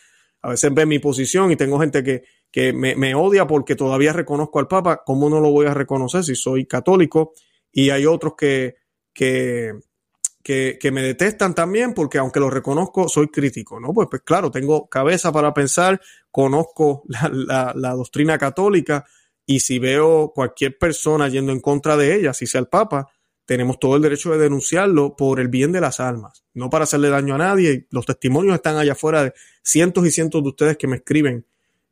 a 0.42 0.50
veces 0.50 0.72
ve 0.72 0.86
mi 0.86 0.98
posición 0.98 1.50
y 1.50 1.56
tengo 1.56 1.80
gente 1.80 2.02
que, 2.04 2.24
que 2.50 2.72
me, 2.72 3.14
odia 3.14 3.46
porque 3.46 3.74
todavía 3.74 4.12
reconozco 4.12 4.58
al 4.58 4.68
Papa. 4.68 5.02
¿Cómo 5.04 5.28
no 5.28 5.40
lo 5.40 5.50
voy 5.50 5.66
a 5.66 5.74
reconocer 5.74 6.22
si 6.24 6.34
soy 6.36 6.66
católico? 6.66 7.32
Y 7.72 7.90
hay 7.90 8.06
otros 8.06 8.34
que, 8.36 8.76
que, 9.12 9.72
que, 10.42 10.78
que 10.80 10.90
me 10.92 11.02
detestan 11.02 11.54
también 11.54 11.92
porque 11.92 12.18
aunque 12.18 12.40
lo 12.40 12.50
reconozco, 12.50 13.08
soy 13.08 13.28
crítico. 13.28 13.80
¿no? 13.80 13.92
Pues, 13.92 14.08
pues 14.08 14.22
claro, 14.22 14.50
tengo 14.50 14.88
cabeza 14.88 15.32
para 15.32 15.52
pensar, 15.52 16.00
conozco 16.30 17.02
la, 17.08 17.30
la, 17.32 17.72
la 17.74 17.90
doctrina 17.94 18.38
católica 18.38 19.04
y 19.44 19.60
si 19.60 19.78
veo 19.78 20.30
cualquier 20.32 20.78
persona 20.78 21.28
yendo 21.28 21.52
en 21.52 21.60
contra 21.60 21.96
de 21.96 22.14
ella, 22.14 22.32
si 22.32 22.46
sea 22.46 22.60
el 22.60 22.68
Papa, 22.68 23.08
tenemos 23.48 23.78
todo 23.78 23.96
el 23.96 24.02
derecho 24.02 24.30
de 24.30 24.36
denunciarlo 24.36 25.16
por 25.16 25.40
el 25.40 25.48
bien 25.48 25.72
de 25.72 25.80
las 25.80 26.00
almas, 26.00 26.44
no 26.52 26.68
para 26.68 26.84
hacerle 26.84 27.08
daño 27.08 27.34
a 27.34 27.38
nadie. 27.38 27.86
Los 27.90 28.04
testimonios 28.04 28.54
están 28.54 28.76
allá 28.76 28.92
afuera 28.92 29.24
de 29.24 29.32
cientos 29.62 30.06
y 30.06 30.10
cientos 30.10 30.42
de 30.42 30.50
ustedes 30.50 30.76
que 30.76 30.86
me 30.86 30.96
escriben 30.96 31.46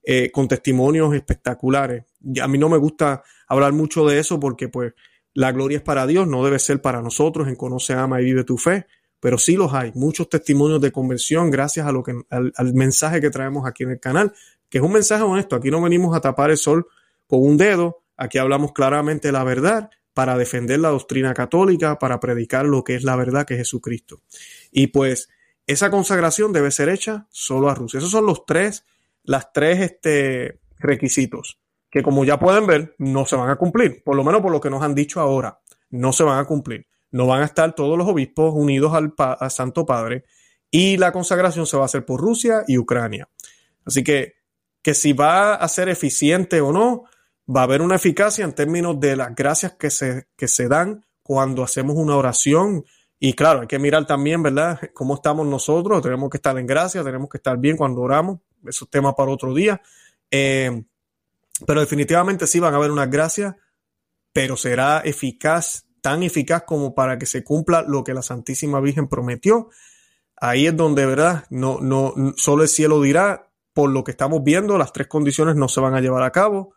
eh, 0.05 0.31
con 0.31 0.49
testimonios 0.49 1.15
espectaculares. 1.15 2.05
A 2.43 2.47
mí 2.47 2.59
no 2.59 2.69
me 2.69 2.77
gusta 2.77 3.23
hablar 3.49 3.73
mucho 3.73 4.05
de 4.05 4.19
eso 4.19 4.39
porque 4.39 4.69
pues 4.69 4.93
la 5.33 5.51
gloria 5.51 5.79
es 5.79 5.83
para 5.83 6.07
Dios, 6.07 6.29
no 6.29 6.45
debe 6.45 6.59
ser 6.59 6.83
para 6.83 7.01
nosotros. 7.01 7.49
En 7.49 7.57
Conoce, 7.57 7.95
Ama 7.95 8.21
y 8.21 8.27
Vive 8.27 8.45
tu 8.45 8.59
Fe, 8.59 8.87
pero 9.19 9.39
sí 9.39 9.57
los 9.57 9.73
hay, 9.73 9.93
muchos 9.95 10.29
testimonios 10.29 10.83
de 10.83 10.93
conversión 10.93 11.51
gracias 11.51 11.87
a 11.87 11.93
lo 11.93 12.03
que, 12.03 12.13
al, 12.29 12.53
al 12.55 12.75
mensaje 12.75 13.19
que 13.19 13.31
traemos 13.31 13.67
aquí 13.67 13.85
en 13.85 13.93
el 13.93 13.99
canal, 13.99 14.35
que 14.69 14.77
es 14.77 14.85
un 14.85 14.93
mensaje 14.93 15.23
honesto, 15.23 15.57
aquí 15.57 15.71
no 15.71 15.81
venimos 15.81 16.15
a 16.15 16.21
tapar 16.21 16.51
el 16.51 16.59
sol 16.59 16.87
con 17.27 17.41
un 17.41 17.57
dedo, 17.57 18.03
aquí 18.15 18.37
hablamos 18.37 18.73
claramente 18.73 19.33
la 19.33 19.43
verdad 19.43 19.89
para 20.17 20.39
defender 20.39 20.81
la 20.81 20.89
doctrina 20.89 21.35
católica, 21.35 21.99
para 21.99 22.21
predicar 22.21 22.65
lo 22.65 22.85
que 22.85 22.95
es 22.95 23.05
la 23.05 23.17
verdad, 23.17 23.45
que 23.45 23.53
es 23.53 23.61
Jesucristo. 23.61 24.23
Y 24.73 24.87
pues 24.87 25.29
esa 25.67 25.91
consagración 25.91 26.55
debe 26.55 26.71
ser 26.71 26.89
hecha 26.89 27.27
solo 27.29 27.69
a 27.69 27.75
Rusia. 27.75 27.99
Esos 27.99 28.13
son 28.13 28.25
los 28.25 28.47
tres, 28.47 28.87
las 29.25 29.53
tres 29.53 29.81
este, 29.81 30.59
requisitos 30.79 31.61
que 31.91 32.03
como 32.03 32.25
ya 32.25 32.39
pueden 32.39 32.67
ver, 32.67 32.95
no 32.97 33.27
se 33.27 33.37
van 33.37 33.51
a 33.51 33.57
cumplir, 33.57 34.03
por 34.03 34.17
lo 34.17 34.25
menos 34.25 34.41
por 34.41 34.53
lo 34.53 34.61
que 34.61 34.71
nos 34.71 34.83
han 34.83 34.95
dicho 34.95 35.21
ahora, 35.21 35.61
no 35.91 36.15
se 36.15 36.25
van 36.25 36.39
a 36.39 36.47
cumplir. 36.47 36.87
No 37.11 37.27
van 37.27 37.43
a 37.43 37.45
estar 37.45 37.75
todos 37.75 37.97
los 37.99 38.09
obispos 38.09 38.55
unidos 38.55 38.95
al, 38.95 39.15
al 39.19 39.51
Santo 39.51 39.85
Padre 39.85 40.25
y 40.71 40.97
la 40.97 41.13
consagración 41.13 41.67
se 41.67 41.77
va 41.77 41.83
a 41.83 41.87
hacer 41.87 42.07
por 42.07 42.21
Rusia 42.23 42.65
y 42.67 42.79
Ucrania. 42.79 43.29
Así 43.85 44.03
que, 44.03 44.35
que 44.83 44.95
si 44.95 45.13
va 45.13 45.55
a 45.55 45.69
ser 45.69 45.91
eficiente 45.91 46.63
o 46.63 46.73
no, 46.73 47.05
va 47.55 47.61
a 47.61 47.65
haber 47.65 47.83
una 47.83 47.97
eficacia 47.97 48.45
en 48.45 48.53
términos 48.53 48.99
de 48.99 49.17
las 49.17 49.35
gracias 49.35 49.73
que 49.73 49.91
se, 49.91 50.27
que 50.37 50.49
se 50.49 50.69
dan 50.69 51.05
cuando 51.23 51.63
hacemos 51.63 51.97
una 51.97 52.17
oración. 52.17 52.85
Y 53.19 53.35
claro, 53.35 53.61
hay 53.61 53.67
que 53.67 53.79
mirar 53.79 54.07
también, 54.07 54.43
¿verdad?, 54.43 54.81
cómo 54.93 55.15
estamos 55.15 55.47
nosotros. 55.47 56.03
Tenemos 56.03 56.29
que 56.31 56.39
estar 56.39 56.59
en 56.59 56.67
gracia, 56.67 57.03
tenemos 57.05 57.29
que 57.31 57.39
estar 57.39 57.57
bien 57.59 57.77
cuando 57.77 58.01
oramos. 58.01 58.41
Eso 58.67 58.85
es 58.85 58.91
tema 58.91 59.15
para 59.15 59.31
otro 59.31 59.55
día. 59.55 59.81
Eh, 60.31 60.85
pero 61.67 61.81
definitivamente 61.81 62.47
sí 62.47 62.61
van 62.61 62.75
a 62.75 62.77
haber 62.77 62.91
unas 62.91 63.11
gracias, 63.11 63.55
pero 64.33 64.57
será 64.57 65.01
eficaz, 65.01 65.87
tan 66.03 66.23
eficaz 66.23 66.65
como 66.65 66.95
para 66.95 67.19
que 67.19 67.27
se 67.27 67.43
cumpla 67.43 67.83
lo 67.83 68.05
que 68.05 68.13
la 68.13 68.23
Santísima 68.23 68.81
Virgen 68.81 69.09
prometió. 69.09 69.71
Ahí 70.39 70.67
es 70.67 70.77
donde, 70.77 71.07
¿verdad? 71.07 71.45
No, 71.49 71.81
no, 71.81 72.13
solo 72.37 72.65
el 72.65 72.69
cielo 72.69 73.01
dirá, 73.01 73.51
por 73.73 73.91
lo 73.91 74.05
que 74.05 74.11
estamos 74.11 74.45
viendo, 74.45 74.77
las 74.77 74.93
tres 74.93 75.07
condiciones 75.07 75.57
no 75.57 75.69
se 75.69 75.81
van 75.81 75.95
a 75.95 76.01
llevar 76.01 76.23
a 76.23 76.33
cabo 76.33 76.76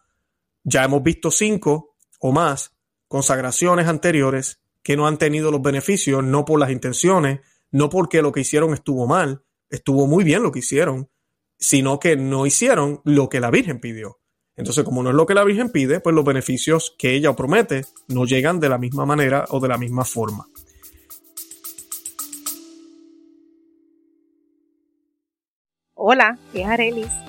ya 0.64 0.84
hemos 0.84 1.04
visto 1.04 1.32
cinco 1.32 1.96
o 2.20 2.32
más 2.32 2.76
consagraciones 3.08 3.88
anteriores 3.88 4.62
que 4.84 4.96
no 4.96 5.08
han 5.08 5.18
tenido 5.18 5.52
los 5.52 5.62
beneficios, 5.62 6.24
no 6.24 6.46
por 6.46 6.60
las 6.60 6.72
intenciones, 6.72 7.42
no 7.72 7.90
porque 7.90 8.22
lo 8.22 8.32
que 8.32 8.42
hicieron 8.42 8.74
estuvo 8.74 9.08
mal, 9.08 9.44
estuvo 9.70 10.08
muy 10.08 10.24
bien 10.24 10.44
lo 10.44 10.52
que 10.52 10.60
hicieron, 10.60 11.10
sino 11.58 12.00
que 12.00 12.16
no 12.16 12.46
hicieron 12.46 13.02
lo 13.04 13.30
que 13.30 13.40
la 13.40 13.52
Virgen 13.52 13.80
pidió. 13.80 14.20
Entonces, 14.56 14.84
como 14.84 15.04
no 15.04 15.10
es 15.10 15.16
lo 15.16 15.26
que 15.26 15.34
la 15.34 15.44
Virgen 15.44 15.72
pide, 15.72 16.00
pues 16.00 16.16
los 16.16 16.26
beneficios 16.26 16.96
que 16.98 17.14
ella 17.14 17.34
promete 17.34 17.86
no 18.08 18.26
llegan 18.26 18.60
de 18.60 18.70
la 18.70 18.78
misma 18.78 19.06
manera 19.06 19.46
o 19.50 19.60
de 19.60 19.68
la 19.68 19.78
misma 19.78 20.04
forma. 20.04 20.48
Hola, 25.94 26.40
es 26.54 26.66
Arelis 26.66 27.29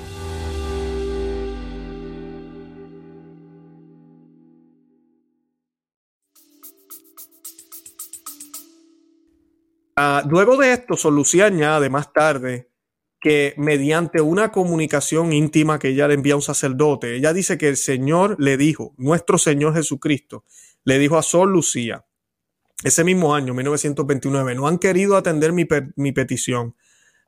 Ah, 9.95 10.23
luego 10.27 10.57
de 10.57 10.73
esto, 10.73 10.95
Solución 10.95 11.53
añade 11.53 11.89
más 11.89 12.13
tarde 12.13 12.69
que 13.19 13.53
mediante 13.57 14.19
una 14.21 14.51
comunicación 14.51 15.31
íntima 15.31 15.77
que 15.77 15.89
ella 15.89 16.07
le 16.07 16.15
envía 16.15 16.33
a 16.33 16.37
un 16.37 16.41
sacerdote, 16.41 17.15
ella 17.15 17.33
dice 17.33 17.57
que 17.57 17.67
el 17.67 17.77
Señor 17.77 18.35
le 18.39 18.57
dijo, 18.57 18.95
nuestro 18.97 19.37
Señor 19.37 19.75
Jesucristo, 19.75 20.43
le 20.83 20.97
dijo 20.97 21.17
a 21.17 21.21
Sol 21.21 21.51
Lucía, 21.51 22.05
ese 22.83 23.03
mismo 23.03 23.35
año, 23.35 23.53
1929, 23.53 24.55
no 24.55 24.67
han 24.67 24.79
querido 24.79 25.15
atender 25.15 25.53
mi 25.53 26.11
petición. 26.13 26.75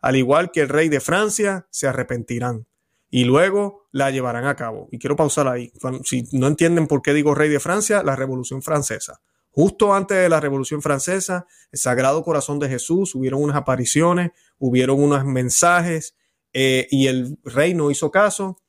Al 0.01 0.15
igual 0.15 0.51
que 0.51 0.61
el 0.61 0.69
rey 0.69 0.89
de 0.89 0.99
Francia, 0.99 1.67
se 1.69 1.87
arrepentirán 1.87 2.65
y 3.13 3.25
luego 3.25 3.87
la 3.91 4.09
llevarán 4.09 4.47
a 4.47 4.55
cabo. 4.55 4.89
Y 4.91 4.97
quiero 4.97 5.15
pausar 5.15 5.47
ahí. 5.47 5.71
Si 6.03 6.27
no 6.31 6.47
entienden 6.47 6.87
por 6.87 7.03
qué 7.03 7.13
digo 7.13 7.35
rey 7.35 7.47
de 7.47 7.59
Francia, 7.59 8.01
la 8.01 8.15
Revolución 8.15 8.63
Francesa. 8.63 9.21
Justo 9.53 9.93
antes 9.93 10.17
de 10.17 10.29
la 10.29 10.39
Revolución 10.39 10.81
Francesa, 10.81 11.45
el 11.71 11.79
Sagrado 11.79 12.23
Corazón 12.23 12.59
de 12.59 12.67
Jesús, 12.67 13.15
hubieron 13.15 13.41
unas 13.41 13.55
apariciones, 13.55 14.31
hubieron 14.57 15.01
unos 15.01 15.23
mensajes 15.25 16.15
eh, 16.51 16.87
y 16.91 17.07
el 17.07 17.37
rey 17.43 17.73
no 17.73 17.91
hizo 17.91 18.11
caso. 18.11 18.59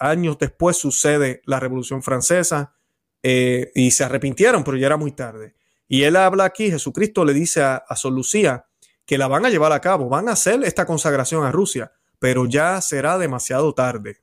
años 0.00 0.38
después 0.38 0.76
sucede 0.76 1.42
la 1.44 1.60
Revolución 1.60 2.02
Francesa 2.02 2.74
eh, 3.22 3.70
y 3.74 3.90
se 3.90 4.04
arrepintieron, 4.04 4.64
pero 4.64 4.76
ya 4.76 4.86
era 4.86 4.96
muy 4.96 5.12
tarde. 5.12 5.54
Y 5.86 6.02
él 6.02 6.16
habla 6.16 6.44
aquí, 6.44 6.70
Jesucristo 6.70 7.24
le 7.24 7.32
dice 7.32 7.62
a, 7.62 7.76
a 7.76 8.08
Lucía 8.08 8.66
que 9.06 9.18
la 9.18 9.28
van 9.28 9.46
a 9.46 9.50
llevar 9.50 9.72
a 9.72 9.80
cabo, 9.80 10.08
van 10.08 10.28
a 10.28 10.32
hacer 10.32 10.64
esta 10.64 10.84
consagración 10.84 11.44
a 11.44 11.52
Rusia 11.52 11.92
pero 12.18 12.46
ya 12.46 12.80
será 12.80 13.18
demasiado 13.18 13.74
tarde. 13.74 14.22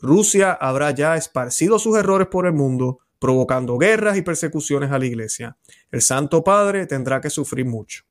Rusia 0.00 0.52
habrá 0.52 0.90
ya 0.92 1.16
esparcido 1.16 1.78
sus 1.78 1.96
errores 1.96 2.28
por 2.28 2.46
el 2.46 2.52
mundo, 2.52 3.00
provocando 3.20 3.78
guerras 3.78 4.16
y 4.16 4.22
persecuciones 4.22 4.90
a 4.90 4.98
la 4.98 5.06
iglesia. 5.06 5.56
El 5.92 6.02
Santo 6.02 6.42
Padre 6.42 6.86
tendrá 6.86 7.20
que 7.20 7.30
sufrir 7.30 7.66
mucho. 7.66 8.02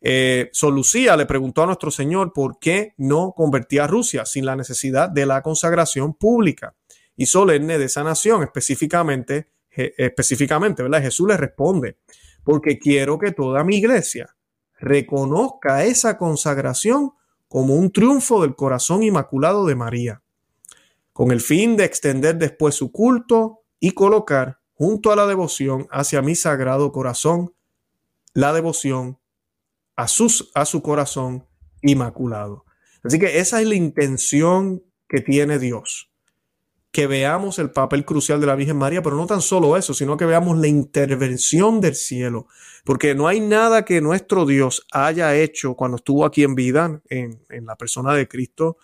Eh, 0.00 0.50
Lucía 0.62 1.16
le 1.16 1.26
preguntó 1.26 1.62
a 1.62 1.66
nuestro 1.66 1.90
Señor 1.90 2.32
por 2.32 2.58
qué 2.60 2.94
no 2.98 3.32
convertía 3.34 3.84
a 3.84 3.86
Rusia 3.88 4.26
sin 4.26 4.44
la 4.44 4.54
necesidad 4.54 5.08
de 5.08 5.26
la 5.26 5.42
consagración 5.42 6.14
pública 6.14 6.74
y 7.16 7.26
solemne 7.26 7.78
de 7.78 7.86
esa 7.86 8.04
nación, 8.04 8.42
específicamente, 8.42 9.48
específicamente, 9.70 10.82
¿verdad? 10.82 11.02
Jesús 11.02 11.26
le 11.26 11.36
responde, 11.36 11.96
porque 12.44 12.78
quiero 12.78 13.18
que 13.18 13.32
toda 13.32 13.64
mi 13.64 13.76
iglesia 13.76 14.36
reconozca 14.78 15.84
esa 15.84 16.18
consagración 16.18 17.12
como 17.48 17.74
un 17.74 17.90
triunfo 17.90 18.42
del 18.42 18.54
corazón 18.54 19.02
inmaculado 19.02 19.66
de 19.66 19.74
María, 19.74 20.22
con 21.12 21.32
el 21.32 21.40
fin 21.40 21.76
de 21.76 21.84
extender 21.84 22.36
después 22.36 22.74
su 22.74 22.92
culto 22.92 23.62
y 23.86 23.92
colocar 23.92 24.58
junto 24.74 25.12
a 25.12 25.16
la 25.16 25.28
devoción 25.28 25.86
hacia 25.92 26.20
mi 26.20 26.34
sagrado 26.34 26.90
corazón 26.90 27.54
la 28.34 28.52
devoción 28.52 29.20
a, 29.94 30.08
sus, 30.08 30.50
a 30.56 30.64
su 30.64 30.82
corazón 30.82 31.46
inmaculado. 31.82 32.64
Así 33.04 33.20
que 33.20 33.38
esa 33.38 33.60
es 33.60 33.68
la 33.68 33.76
intención 33.76 34.82
que 35.08 35.20
tiene 35.20 35.60
Dios 35.60 36.10
que 36.90 37.06
veamos 37.06 37.58
el 37.58 37.70
papel 37.70 38.06
crucial 38.06 38.40
de 38.40 38.46
la 38.46 38.56
Virgen 38.56 38.78
María, 38.78 39.02
pero 39.02 39.16
no 39.16 39.26
tan 39.26 39.42
solo 39.42 39.76
eso, 39.76 39.92
sino 39.92 40.16
que 40.16 40.24
veamos 40.24 40.56
la 40.56 40.66
intervención 40.66 41.78
del 41.78 41.94
cielo, 41.94 42.46
porque 42.86 43.14
no 43.14 43.28
hay 43.28 43.38
nada 43.38 43.84
que 43.84 44.00
nuestro 44.00 44.46
Dios 44.46 44.86
haya 44.90 45.36
hecho 45.36 45.74
cuando 45.74 45.98
estuvo 45.98 46.24
aquí 46.24 46.42
en 46.42 46.54
vida, 46.54 47.02
en, 47.10 47.38
la 47.66 47.76
persona 47.76 48.14
de 48.14 48.26
Cristo, 48.26 48.78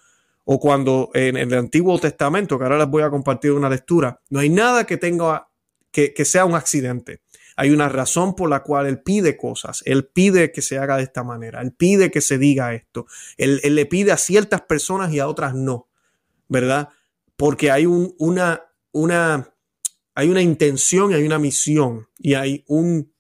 o 0.45 0.59
cuando 0.59 1.11
en, 1.15 1.37
el 1.37 1.55
Antiguo 1.55 1.99
Testamento, 1.99 2.59
que 2.59 2.65
ahora 2.65 2.79
les 2.79 2.89
voy 2.89 3.03
a 3.03 3.11
compartir 3.11 3.53
una 3.53 3.69
lectura, 3.69 4.21
no 4.31 4.41
hay 4.41 4.49
nada 4.49 4.85
que 4.85 4.97
tenga, 4.97 5.49
que, 5.91 6.13
sea 6.25 6.45
un 6.45 6.55
accidente. 6.55 7.21
Hay 7.55 7.71
una 7.71 7.89
razón 7.89 8.35
por 8.35 8.49
la 8.49 8.63
cual 8.63 8.87
Él 8.87 9.03
pide 9.03 9.37
cosas, 9.37 9.83
Él 9.85 10.07
pide 10.07 10.53
que 10.53 10.63
se 10.63 10.79
haga 10.79 10.97
de 10.97 11.03
esta 11.03 11.23
manera, 11.23 11.61
Él 11.61 11.73
pide 11.73 12.11
que 12.11 12.21
se 12.21 12.39
diga 12.39 12.75
esto, 12.75 13.07
Él, 13.37 13.61
él 13.63 13.75
le 13.75 13.87
pide 13.87 14.11
a 14.11 14.17
ciertas 14.17 14.63
personas 14.63 15.13
y 15.13 15.21
a 15.21 15.29
otras 15.29 15.55
no, 15.55 15.89
¿verdad? 16.49 16.89
porque 17.43 17.73
hay 17.73 17.87
una, 17.87 18.63
una, 18.93 19.53
hay 20.15 20.29
una 20.29 20.43
intención, 20.43 21.13
hay 21.13 21.25
una 21.25 21.41
misión 21.41 22.07
y 22.21 22.35
hay 22.35 22.65
un, 22.69 23.13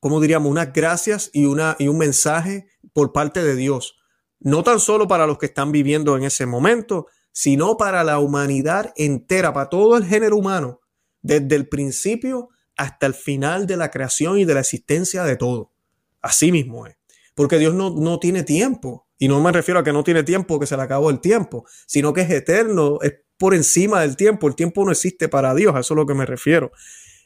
¿cómo 0.00 0.18
diríamos? 0.18 0.50
Unas 0.50 0.72
gracias 0.72 1.28
y, 1.34 1.44
una, 1.44 1.76
y 1.78 1.88
un 1.88 1.98
mensaje 1.98 2.68
por 2.94 3.12
parte 3.12 3.42
de 3.42 3.54
Dios. 3.54 3.96
No 4.44 4.62
tan 4.62 4.78
solo 4.78 5.08
para 5.08 5.26
los 5.26 5.38
que 5.38 5.46
están 5.46 5.72
viviendo 5.72 6.16
en 6.16 6.22
ese 6.22 6.44
momento, 6.44 7.06
sino 7.32 7.76
para 7.76 8.04
la 8.04 8.18
humanidad 8.18 8.92
entera, 8.94 9.52
para 9.52 9.70
todo 9.70 9.96
el 9.96 10.04
género 10.04 10.36
humano, 10.36 10.80
desde 11.22 11.56
el 11.56 11.66
principio 11.68 12.50
hasta 12.76 13.06
el 13.06 13.14
final 13.14 13.66
de 13.66 13.78
la 13.78 13.90
creación 13.90 14.38
y 14.38 14.44
de 14.44 14.54
la 14.54 14.60
existencia 14.60 15.24
de 15.24 15.36
todo. 15.36 15.72
Así 16.20 16.52
mismo 16.52 16.86
es. 16.86 16.94
Porque 17.34 17.58
Dios 17.58 17.74
no, 17.74 17.90
no 17.90 18.20
tiene 18.20 18.42
tiempo. 18.42 19.08
Y 19.18 19.28
no 19.28 19.40
me 19.40 19.50
refiero 19.50 19.80
a 19.80 19.84
que 19.84 19.92
no 19.94 20.04
tiene 20.04 20.22
tiempo, 20.24 20.60
que 20.60 20.66
se 20.66 20.76
le 20.76 20.82
acabó 20.82 21.08
el 21.08 21.20
tiempo, 21.20 21.64
sino 21.86 22.12
que 22.12 22.20
es 22.20 22.30
eterno, 22.30 22.98
es 23.00 23.14
por 23.38 23.54
encima 23.54 24.02
del 24.02 24.16
tiempo. 24.16 24.46
El 24.46 24.56
tiempo 24.56 24.84
no 24.84 24.92
existe 24.92 25.28
para 25.28 25.54
Dios, 25.54 25.74
a 25.74 25.80
eso 25.80 25.94
es 25.94 25.96
lo 25.96 26.06
que 26.06 26.14
me 26.14 26.26
refiero. 26.26 26.70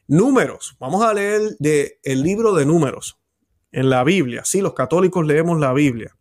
Números. 0.07 0.77
Vamos 0.79 1.05
a 1.05 1.13
leer 1.13 1.57
de 1.59 1.99
el 2.05 2.23
libro 2.23 2.55
de 2.55 2.65
números 2.65 3.19
en 3.73 3.91
la 3.91 4.05
Biblia. 4.05 4.43
Sí, 4.45 4.61
los 4.61 4.75
católicos 4.75 5.27
leemos 5.27 5.59
la 5.59 5.73
Biblia. 5.73 6.15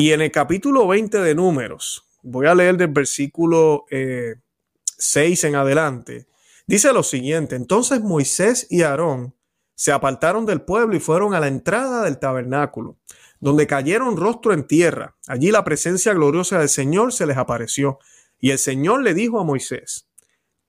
Y 0.00 0.12
en 0.12 0.20
el 0.20 0.30
capítulo 0.30 0.86
20 0.86 1.18
de 1.18 1.34
números, 1.34 2.06
voy 2.22 2.46
a 2.46 2.54
leer 2.54 2.76
del 2.76 2.92
versículo 2.92 3.84
6 3.90 5.44
eh, 5.44 5.48
en 5.48 5.56
adelante. 5.56 6.28
Dice 6.68 6.92
lo 6.92 7.02
siguiente, 7.02 7.56
entonces 7.56 8.00
Moisés 8.00 8.68
y 8.70 8.82
Aarón 8.82 9.34
se 9.74 9.90
apartaron 9.90 10.46
del 10.46 10.60
pueblo 10.60 10.94
y 10.94 11.00
fueron 11.00 11.34
a 11.34 11.40
la 11.40 11.48
entrada 11.48 12.04
del 12.04 12.20
tabernáculo, 12.20 12.96
donde 13.40 13.66
cayeron 13.66 14.16
rostro 14.16 14.52
en 14.52 14.68
tierra. 14.68 15.16
Allí 15.26 15.50
la 15.50 15.64
presencia 15.64 16.14
gloriosa 16.14 16.60
del 16.60 16.68
Señor 16.68 17.12
se 17.12 17.26
les 17.26 17.36
apareció. 17.36 17.98
Y 18.38 18.52
el 18.52 18.60
Señor 18.60 19.02
le 19.02 19.14
dijo 19.14 19.40
a 19.40 19.44
Moisés, 19.44 20.06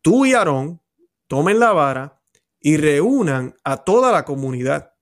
tú 0.02 0.26
y 0.26 0.34
Aarón 0.34 0.82
tomen 1.28 1.60
la 1.60 1.72
vara 1.72 2.20
y 2.60 2.78
reúnan 2.78 3.56
a 3.64 3.84
toda 3.84 4.12
la 4.12 4.26
comunidad. 4.26 4.96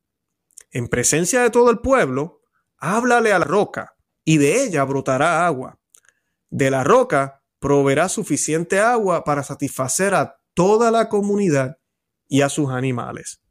En 0.72 0.90
presencia 0.90 1.44
de 1.44 1.50
todo 1.50 1.72
el 1.72 1.80
pueblo, 1.80 2.42
háblale 2.78 3.32
a 3.32 3.40
la 3.40 3.46
roca 3.46 3.94
y 4.28 4.40
de 4.40 4.62
ella 4.66 4.84
brotará 4.84 5.48
agua. 5.48 5.80
De 6.50 6.70
la 6.70 6.84
roca 6.84 7.42
proveerá 7.60 8.10
suficiente 8.10 8.82
agua 8.82 9.24
para 9.24 9.42
satisfacer 9.42 10.14
a 10.14 10.42
toda 10.54 10.92
la 10.92 11.08
comunidad 11.08 11.78
y 12.28 12.42
a 12.42 12.50
sus 12.50 12.70
animales. 12.70 13.42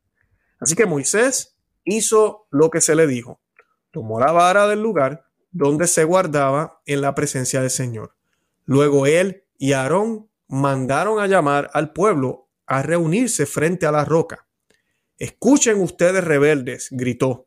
Así 0.60 0.74
que 0.74 0.84
Moisés 0.84 1.56
hizo 1.84 2.46
lo 2.50 2.68
que 2.68 2.82
se 2.82 2.94
le 2.94 3.06
dijo. 3.06 3.40
Tomó 3.90 4.20
la 4.20 4.32
vara 4.32 4.68
del 4.68 4.82
lugar 4.82 5.24
donde 5.50 5.86
se 5.86 6.04
guardaba 6.04 6.82
en 6.84 7.00
la 7.00 7.14
presencia 7.14 7.62
del 7.62 7.70
Señor 7.70 8.14
Luego 8.66 9.06
él 9.06 9.44
y 9.56 9.72
Aarón 9.72 10.28
mandaron 10.46 11.20
a 11.20 11.26
llamar 11.26 11.70
al 11.72 11.94
pueblo 11.94 12.50
a 12.66 12.82
reunirse 12.82 13.46
frente 13.46 13.86
a 13.86 13.92
la 13.92 14.04
roca. 14.04 14.46
Escuchen 15.16 15.80
ustedes 15.80 16.22
rebeldes, 16.22 16.88
gritó. 16.90 17.46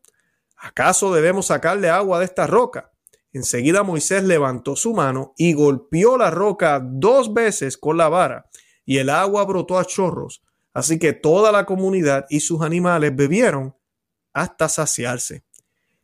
¿Acaso 0.56 1.14
debemos 1.14 1.46
sacarle 1.46 1.90
agua 1.90 2.18
de 2.18 2.24
esta 2.24 2.48
roca? 2.48 2.90
Enseguida 3.32 3.82
Moisés 3.82 4.24
levantó 4.24 4.74
su 4.74 4.92
mano 4.92 5.34
y 5.36 5.52
golpeó 5.52 6.16
la 6.16 6.30
roca 6.30 6.80
dos 6.82 7.32
veces 7.32 7.76
con 7.76 7.96
la 7.96 8.08
vara, 8.08 8.46
y 8.84 8.98
el 8.98 9.08
agua 9.10 9.44
brotó 9.44 9.78
a 9.78 9.84
chorros. 9.84 10.42
Así 10.72 10.98
que 10.98 11.12
toda 11.12 11.52
la 11.52 11.64
comunidad 11.66 12.26
y 12.28 12.40
sus 12.40 12.62
animales 12.62 13.14
bebieron 13.14 13.76
hasta 14.32 14.68
saciarse. 14.68 15.44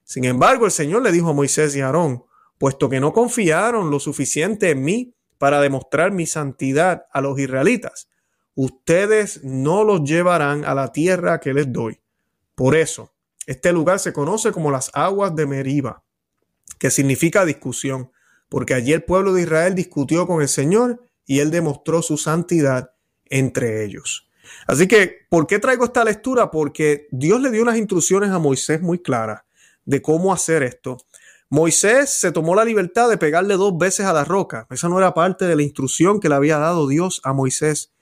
Sin 0.04 0.24
embargo, 0.24 0.66
el 0.66 0.72
Señor 0.72 1.02
le 1.02 1.12
dijo 1.12 1.30
a 1.30 1.32
Moisés 1.32 1.74
y 1.74 1.80
a 1.80 1.86
Aarón, 1.86 2.24
puesto 2.58 2.88
que 2.88 3.00
no 3.00 3.12
confiaron 3.12 3.90
lo 3.90 3.98
suficiente 4.00 4.70
en 4.70 4.82
mí 4.82 5.14
para 5.38 5.60
demostrar 5.60 6.12
mi 6.12 6.26
santidad 6.26 7.06
a 7.12 7.20
los 7.20 7.38
israelitas. 7.38 8.08
Ustedes 8.54 9.44
no 9.44 9.84
los 9.84 10.02
llevarán 10.04 10.64
a 10.64 10.74
la 10.74 10.92
tierra 10.92 11.40
que 11.40 11.52
les 11.52 11.72
doy. 11.72 12.00
Por 12.54 12.74
eso, 12.74 13.12
este 13.46 13.72
lugar 13.72 13.98
se 13.98 14.12
conoce 14.12 14.50
como 14.50 14.70
las 14.70 14.90
aguas 14.94 15.34
de 15.36 15.46
Meriba, 15.46 16.02
que 16.78 16.90
significa 16.90 17.44
discusión, 17.44 18.10
porque 18.48 18.74
allí 18.74 18.92
el 18.92 19.04
pueblo 19.04 19.32
de 19.32 19.42
Israel 19.42 19.74
discutió 19.74 20.26
con 20.26 20.42
el 20.42 20.48
Señor 20.48 21.02
y 21.26 21.40
él 21.40 21.50
demostró 21.50 22.02
su 22.02 22.16
santidad 22.16 22.92
entre 23.26 23.84
ellos. 23.84 24.28
Así 24.66 24.86
que, 24.86 25.26
¿por 25.28 25.46
qué 25.46 25.58
traigo 25.58 25.84
esta 25.84 26.04
lectura? 26.04 26.50
Porque 26.50 27.08
Dios 27.10 27.40
le 27.40 27.50
dio 27.50 27.62
unas 27.62 27.76
instrucciones 27.76 28.30
a 28.30 28.38
Moisés 28.38 28.80
muy 28.80 29.00
claras 29.00 29.42
de 29.84 30.02
cómo 30.02 30.32
hacer 30.32 30.62
esto. 30.62 30.98
Moisés 31.48 32.10
se 32.10 32.32
tomó 32.32 32.54
la 32.54 32.64
libertad 32.64 33.08
de 33.08 33.18
pegarle 33.18 33.54
dos 33.54 33.76
veces 33.78 34.06
a 34.06 34.12
la 34.12 34.24
roca. 34.24 34.66
Esa 34.70 34.88
no 34.88 34.98
era 34.98 35.14
parte 35.14 35.46
de 35.46 35.54
la 35.54 35.62
instrucción 35.62 36.18
que 36.18 36.28
le 36.28 36.34
había 36.34 36.58
dado 36.58 36.88
Dios 36.88 37.20
a 37.24 37.32
Moisés. 37.32 37.92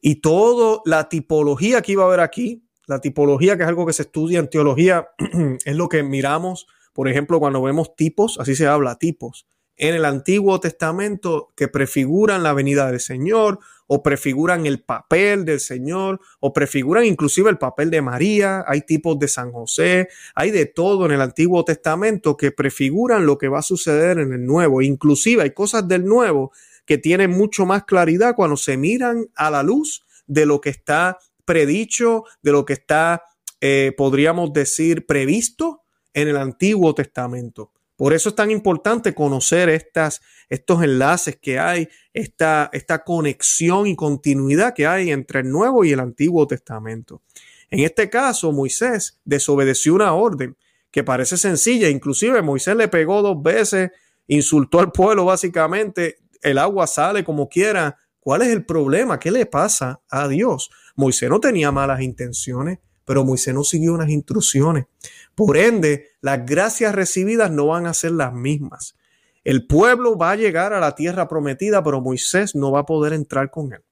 Y 0.00 0.16
toda 0.16 0.80
la 0.84 1.08
tipología 1.08 1.82
que 1.82 1.92
iba 1.92 2.04
a 2.04 2.06
haber 2.06 2.20
aquí, 2.20 2.64
la 2.86 3.00
tipología 3.00 3.56
que 3.56 3.64
es 3.64 3.68
algo 3.68 3.86
que 3.86 3.92
se 3.92 4.02
estudia 4.02 4.38
en 4.38 4.48
teología, 4.48 5.08
es 5.64 5.74
lo 5.74 5.88
que 5.88 6.02
miramos, 6.02 6.66
por 6.94 7.08
ejemplo, 7.08 7.38
cuando 7.40 7.60
vemos 7.60 7.94
tipos, 7.94 8.38
así 8.40 8.56
se 8.56 8.66
habla, 8.66 8.96
tipos 8.96 9.46
en 9.76 9.94
el 9.94 10.04
Antiguo 10.04 10.60
Testamento 10.60 11.52
que 11.56 11.68
prefiguran 11.68 12.42
la 12.42 12.52
venida 12.52 12.90
del 12.90 13.00
Señor 13.00 13.58
o 13.86 14.02
prefiguran 14.02 14.66
el 14.66 14.82
papel 14.82 15.44
del 15.44 15.60
Señor 15.60 16.20
o 16.40 16.52
prefiguran 16.52 17.04
inclusive 17.04 17.50
el 17.50 17.58
papel 17.58 17.90
de 17.90 18.00
María. 18.00 18.64
Hay 18.66 18.82
tipos 18.82 19.18
de 19.18 19.28
San 19.28 19.52
José, 19.52 20.08
hay 20.34 20.50
de 20.50 20.66
todo 20.66 21.06
en 21.06 21.12
el 21.12 21.20
Antiguo 21.20 21.64
Testamento 21.64 22.36
que 22.36 22.52
prefiguran 22.52 23.26
lo 23.26 23.36
que 23.36 23.48
va 23.48 23.58
a 23.58 23.62
suceder 23.62 24.18
en 24.18 24.32
el 24.32 24.46
Nuevo. 24.46 24.80
Inclusive 24.80 25.42
hay 25.42 25.50
cosas 25.50 25.86
del 25.88 26.04
Nuevo 26.04 26.52
que 26.86 26.98
tienen 26.98 27.30
mucho 27.30 27.66
más 27.66 27.84
claridad 27.84 28.34
cuando 28.36 28.56
se 28.56 28.76
miran 28.76 29.26
a 29.34 29.50
la 29.50 29.62
luz 29.62 30.04
de 30.26 30.46
lo 30.46 30.60
que 30.60 30.70
está 30.70 31.18
predicho, 31.44 32.24
de 32.42 32.52
lo 32.52 32.64
que 32.64 32.74
está, 32.74 33.24
eh, 33.60 33.92
podríamos 33.96 34.52
decir, 34.52 35.04
previsto 35.04 35.83
en 36.14 36.28
el 36.28 36.36
Antiguo 36.36 36.94
Testamento. 36.94 37.72
Por 37.96 38.12
eso 38.12 38.30
es 38.30 38.34
tan 38.34 38.50
importante 38.50 39.14
conocer 39.14 39.68
estas, 39.68 40.20
estos 40.48 40.82
enlaces 40.82 41.36
que 41.36 41.58
hay, 41.58 41.88
esta, 42.12 42.70
esta 42.72 43.04
conexión 43.04 43.86
y 43.86 43.94
continuidad 43.94 44.74
que 44.74 44.86
hay 44.86 45.10
entre 45.10 45.40
el 45.40 45.50
Nuevo 45.50 45.84
y 45.84 45.92
el 45.92 46.00
Antiguo 46.00 46.46
Testamento. 46.46 47.22
En 47.70 47.80
este 47.80 48.10
caso, 48.10 48.50
Moisés 48.52 49.20
desobedeció 49.24 49.94
una 49.94 50.12
orden 50.12 50.56
que 50.90 51.04
parece 51.04 51.36
sencilla, 51.36 51.88
inclusive 51.88 52.40
Moisés 52.42 52.76
le 52.76 52.88
pegó 52.88 53.22
dos 53.22 53.42
veces, 53.42 53.90
insultó 54.26 54.80
al 54.80 54.92
pueblo 54.92 55.24
básicamente, 55.24 56.18
el 56.42 56.58
agua 56.58 56.86
sale 56.86 57.24
como 57.24 57.48
quiera. 57.48 57.96
¿Cuál 58.20 58.42
es 58.42 58.48
el 58.48 58.64
problema? 58.64 59.18
¿Qué 59.18 59.30
le 59.30 59.44
pasa 59.46 60.00
a 60.08 60.28
Dios? 60.28 60.70
Moisés 60.94 61.28
no 61.28 61.40
tenía 61.40 61.72
malas 61.72 62.00
intenciones, 62.00 62.78
pero 63.04 63.24
Moisés 63.24 63.54
no 63.54 63.64
siguió 63.64 63.94
unas 63.94 64.10
instrucciones. 64.10 64.86
Por 65.34 65.56
ende, 65.56 66.08
las 66.20 66.44
gracias 66.46 66.94
recibidas 66.94 67.50
no 67.50 67.66
van 67.66 67.86
a 67.86 67.94
ser 67.94 68.12
las 68.12 68.32
mismas. 68.32 68.96
El 69.42 69.66
pueblo 69.66 70.16
va 70.16 70.32
a 70.32 70.36
llegar 70.36 70.72
a 70.72 70.80
la 70.80 70.94
tierra 70.94 71.28
prometida, 71.28 71.82
pero 71.82 72.00
Moisés 72.00 72.54
no 72.54 72.72
va 72.72 72.80
a 72.80 72.86
poder 72.86 73.12
entrar 73.12 73.50
con 73.50 73.72
él. 73.72 73.82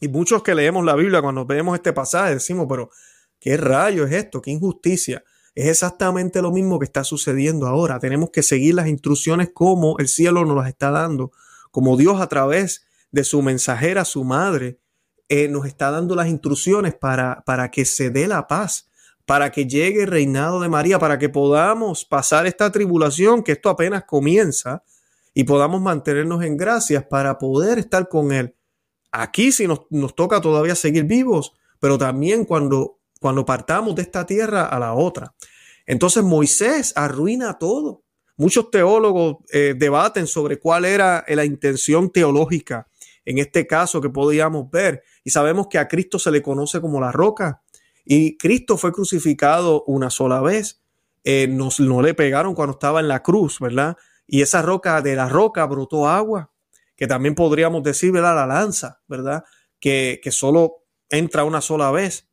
Y 0.00 0.08
muchos 0.08 0.42
que 0.42 0.54
leemos 0.54 0.84
la 0.84 0.96
Biblia, 0.96 1.22
cuando 1.22 1.46
vemos 1.46 1.76
este 1.76 1.92
pasaje, 1.92 2.34
decimos, 2.34 2.66
pero 2.68 2.90
¿qué 3.38 3.56
rayo 3.56 4.04
es 4.04 4.12
esto? 4.12 4.42
¿Qué 4.42 4.50
injusticia? 4.50 5.22
Es 5.54 5.68
exactamente 5.68 6.42
lo 6.42 6.50
mismo 6.50 6.80
que 6.80 6.84
está 6.84 7.04
sucediendo 7.04 7.68
ahora. 7.68 8.00
Tenemos 8.00 8.30
que 8.30 8.42
seguir 8.42 8.74
las 8.74 8.88
instrucciones 8.88 9.50
como 9.54 9.96
el 9.98 10.08
cielo 10.08 10.44
nos 10.44 10.56
las 10.56 10.68
está 10.68 10.90
dando, 10.90 11.30
como 11.70 11.96
Dios 11.96 12.20
a 12.20 12.26
través 12.26 12.84
de 13.12 13.22
su 13.22 13.40
mensajera, 13.42 14.04
su 14.04 14.24
madre, 14.24 14.80
eh, 15.28 15.48
nos 15.48 15.66
está 15.66 15.90
dando 15.90 16.14
las 16.14 16.28
instrucciones 16.28 16.94
para, 16.94 17.42
para 17.44 17.70
que 17.70 17.84
se 17.84 18.10
dé 18.10 18.28
la 18.28 18.46
paz, 18.46 18.90
para 19.24 19.50
que 19.50 19.66
llegue 19.66 20.02
el 20.02 20.08
reinado 20.08 20.60
de 20.60 20.68
María, 20.68 20.98
para 20.98 21.18
que 21.18 21.28
podamos 21.28 22.04
pasar 22.04 22.46
esta 22.46 22.70
tribulación, 22.70 23.42
que 23.42 23.52
esto 23.52 23.70
apenas 23.70 24.04
comienza, 24.04 24.82
y 25.32 25.44
podamos 25.44 25.80
mantenernos 25.80 26.44
en 26.44 26.56
gracias 26.56 27.04
para 27.04 27.38
poder 27.38 27.78
estar 27.78 28.08
con 28.08 28.32
Él. 28.32 28.54
Aquí 29.10 29.50
si 29.50 29.66
nos, 29.66 29.80
nos 29.90 30.14
toca 30.14 30.40
todavía 30.40 30.74
seguir 30.74 31.04
vivos, 31.04 31.52
pero 31.80 31.98
también 31.98 32.44
cuando, 32.44 32.98
cuando 33.20 33.44
partamos 33.44 33.94
de 33.94 34.02
esta 34.02 34.26
tierra 34.26 34.66
a 34.66 34.78
la 34.78 34.94
otra. 34.94 35.34
Entonces 35.86 36.22
Moisés 36.22 36.92
arruina 36.96 37.58
todo. 37.58 38.02
Muchos 38.36 38.70
teólogos 38.70 39.36
eh, 39.52 39.74
debaten 39.76 40.26
sobre 40.26 40.58
cuál 40.58 40.84
era 40.84 41.24
la 41.28 41.44
intención 41.44 42.10
teológica 42.10 42.88
en 43.24 43.38
este 43.38 43.66
caso 43.66 44.00
que 44.00 44.10
podíamos 44.10 44.70
ver. 44.70 45.02
Y 45.24 45.30
sabemos 45.30 45.68
que 45.68 45.78
a 45.78 45.88
Cristo 45.88 46.18
se 46.18 46.30
le 46.30 46.42
conoce 46.42 46.80
como 46.80 47.00
la 47.00 47.12
roca. 47.12 47.62
Y 48.04 48.36
Cristo 48.36 48.76
fue 48.76 48.92
crucificado 48.92 49.84
una 49.86 50.10
sola 50.10 50.40
vez. 50.40 50.82
Eh, 51.24 51.46
nos, 51.48 51.80
no 51.80 52.02
le 52.02 52.14
pegaron 52.14 52.54
cuando 52.54 52.72
estaba 52.74 53.00
en 53.00 53.08
la 53.08 53.22
cruz, 53.22 53.58
¿verdad? 53.60 53.96
Y 54.26 54.42
esa 54.42 54.62
roca, 54.62 55.00
de 55.00 55.16
la 55.16 55.28
roca 55.28 55.64
brotó 55.66 56.08
agua, 56.08 56.50
que 56.96 57.06
también 57.06 57.34
podríamos 57.34 57.82
decir, 57.82 58.12
¿verdad? 58.12 58.34
La 58.34 58.46
lanza, 58.46 59.00
¿verdad? 59.08 59.44
Que, 59.80 60.20
que 60.22 60.30
solo 60.30 60.84
entra 61.08 61.44
una 61.44 61.60
sola 61.60 61.90
vez. 61.90 62.28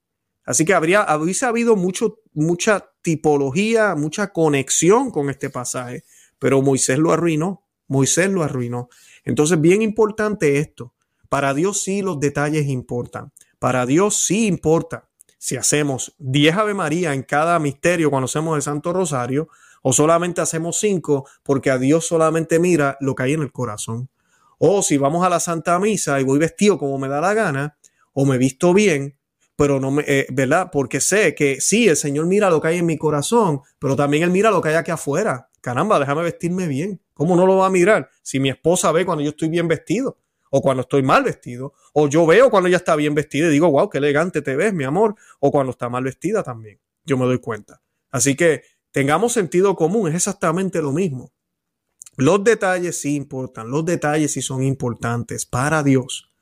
Así 0.45 0.65
que 0.65 0.73
habría, 0.73 1.01
habría 1.03 1.47
habido 1.47 1.75
mucho, 1.75 2.19
mucha 2.33 2.91
tipología, 3.01 3.95
mucha 3.95 4.33
conexión 4.33 5.11
con 5.11 5.29
este 5.29 5.49
pasaje, 5.49 6.03
pero 6.39 6.61
Moisés 6.61 6.97
lo 6.97 7.11
arruinó. 7.11 7.65
Moisés 7.87 8.29
lo 8.29 8.43
arruinó. 8.43 8.89
Entonces, 9.23 9.59
bien 9.59 9.81
importante 9.81 10.57
esto. 10.57 10.93
Para 11.29 11.53
Dios 11.53 11.81
sí 11.81 12.01
los 12.01 12.19
detalles 12.19 12.67
importan. 12.67 13.31
Para 13.59 13.85
Dios 13.85 14.15
sí 14.15 14.47
importa 14.47 15.07
si 15.37 15.55
hacemos 15.55 16.13
10 16.19 16.55
Ave 16.57 16.73
María 16.73 17.13
en 17.13 17.23
cada 17.23 17.57
misterio 17.57 18.09
cuando 18.09 18.25
hacemos 18.25 18.55
el 18.55 18.61
Santo 18.61 18.93
Rosario 18.93 19.47
o 19.81 19.93
solamente 19.93 20.41
hacemos 20.41 20.79
5 20.79 21.27
porque 21.43 21.71
a 21.71 21.77
Dios 21.77 22.05
solamente 22.05 22.59
mira 22.59 22.97
lo 22.99 23.15
que 23.15 23.23
hay 23.23 23.33
en 23.33 23.41
el 23.41 23.51
corazón. 23.51 24.09
O 24.57 24.83
si 24.83 24.97
vamos 24.97 25.25
a 25.25 25.29
la 25.29 25.39
Santa 25.39 25.79
Misa 25.79 26.19
y 26.19 26.23
voy 26.23 26.37
vestido 26.37 26.77
como 26.77 26.97
me 26.97 27.07
da 27.07 27.21
la 27.21 27.33
gana 27.33 27.77
o 28.13 28.25
me 28.25 28.37
visto 28.37 28.73
bien, 28.73 29.17
pero 29.55 29.79
no 29.79 29.91
me, 29.91 30.03
eh, 30.07 30.27
¿verdad? 30.31 30.69
Porque 30.71 30.99
sé 30.99 31.33
que 31.33 31.61
sí, 31.61 31.87
el 31.87 31.97
Señor 31.97 32.25
mira 32.25 32.49
lo 32.49 32.59
que 32.59 32.69
hay 32.69 32.77
en 32.79 32.85
mi 32.85 32.97
corazón, 32.97 33.61
pero 33.79 33.95
también 33.95 34.23
Él 34.23 34.31
mira 34.31 34.51
lo 34.51 34.61
que 34.61 34.69
hay 34.69 34.75
aquí 34.75 34.91
afuera. 34.91 35.49
Caramba, 35.61 35.99
déjame 35.99 36.23
vestirme 36.23 36.67
bien. 36.67 36.99
¿Cómo 37.13 37.35
no 37.35 37.45
lo 37.45 37.57
va 37.57 37.67
a 37.67 37.69
mirar? 37.69 38.09
Si 38.23 38.39
mi 38.39 38.49
esposa 38.49 38.91
ve 38.91 39.05
cuando 39.05 39.23
yo 39.23 39.29
estoy 39.29 39.49
bien 39.49 39.67
vestido 39.67 40.17
o 40.49 40.61
cuando 40.61 40.81
estoy 40.81 41.01
mal 41.01 41.23
vestido, 41.23 41.73
o 41.93 42.09
yo 42.09 42.25
veo 42.25 42.49
cuando 42.49 42.67
ella 42.67 42.77
está 42.77 42.95
bien 42.97 43.15
vestida 43.15 43.47
y 43.47 43.51
digo, 43.51 43.71
wow, 43.71 43.89
qué 43.89 43.99
elegante 43.99 44.41
te 44.41 44.57
ves, 44.57 44.73
mi 44.73 44.83
amor, 44.83 45.15
o 45.39 45.49
cuando 45.49 45.71
está 45.71 45.87
mal 45.87 46.03
vestida 46.03 46.43
también, 46.43 46.77
yo 47.05 47.17
me 47.17 47.25
doy 47.25 47.39
cuenta. 47.39 47.81
Así 48.09 48.35
que 48.35 48.63
tengamos 48.91 49.31
sentido 49.31 49.77
común, 49.77 50.09
es 50.09 50.15
exactamente 50.15 50.81
lo 50.81 50.91
mismo. 50.91 51.31
Los 52.17 52.43
detalles 52.43 52.99
sí 52.99 53.15
importan, 53.15 53.71
los 53.71 53.85
detalles 53.85 54.33
sí 54.33 54.41
son 54.41 54.61
importantes 54.63 55.45
para 55.45 55.83
Dios. 55.83 56.33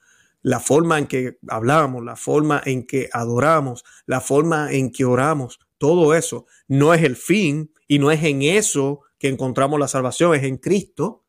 La 0.42 0.60
forma 0.60 0.98
en 0.98 1.06
que 1.06 1.38
hablamos, 1.48 2.04
la 2.04 2.16
forma 2.16 2.62
en 2.66 2.88
que 2.88 3.10
adoramos, 3.14 3.84
la 4.08 4.22
forma 4.22 4.72
en 4.72 4.92
que 4.92 5.06
oramos, 5.06 5.60
todo 5.78 6.16
eso 6.16 6.48
no 6.68 6.96
es 6.96 7.04
el 7.04 7.16
fin 7.16 7.72
y 7.88 8.00
no 8.00 8.10
es 8.10 8.24
en 8.24 8.42
eso 8.42 9.02
que 9.20 9.28
encontramos 9.28 9.80
la 9.80 9.88
salvación, 9.88 10.34
es 10.34 10.44
en 10.44 10.58
Cristo, 10.58 11.26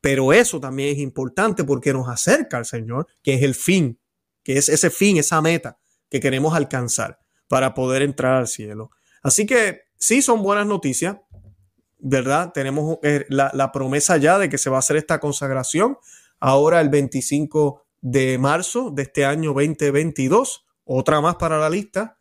pero 0.00 0.32
eso 0.32 0.60
también 0.60 0.90
es 0.90 0.98
importante 0.98 1.64
porque 1.64 1.92
nos 1.92 2.08
acerca 2.08 2.56
al 2.56 2.64
Señor, 2.64 3.08
que 3.22 3.34
es 3.34 3.42
el 3.42 3.54
fin, 3.54 3.98
que 4.42 4.56
es 4.56 4.68
ese 4.68 4.88
fin, 4.88 5.16
esa 5.16 5.42
meta 5.42 5.78
que 6.08 6.20
queremos 6.20 6.54
alcanzar 6.54 7.18
para 7.48 7.74
poder 7.74 8.02
entrar 8.02 8.36
al 8.36 8.46
cielo. 8.46 8.90
Así 9.22 9.46
que 9.46 9.82
sí 9.96 10.22
son 10.22 10.42
buenas 10.42 10.66
noticias, 10.66 11.16
¿verdad? 11.98 12.52
Tenemos 12.52 12.98
eh, 13.02 13.26
la, 13.28 13.50
la, 13.54 13.72
promesa 13.72 14.16
ya 14.16 14.38
de 14.38 14.48
que 14.48 14.58
se 14.58 14.70
va 14.70 14.76
a 14.76 14.80
hacer 14.80 14.96
esta 14.96 15.18
consagración 15.18 15.98
ahora 16.38 16.80
el 16.80 16.90
25 16.90 17.82
de 18.00 18.36
marzo 18.38 18.90
de 18.90 19.02
este 19.02 19.24
año 19.24 19.54
2022, 19.54 20.66
otra 20.84 21.20
más 21.20 21.36
para 21.36 21.58
la 21.58 21.70
lista. 21.70 22.18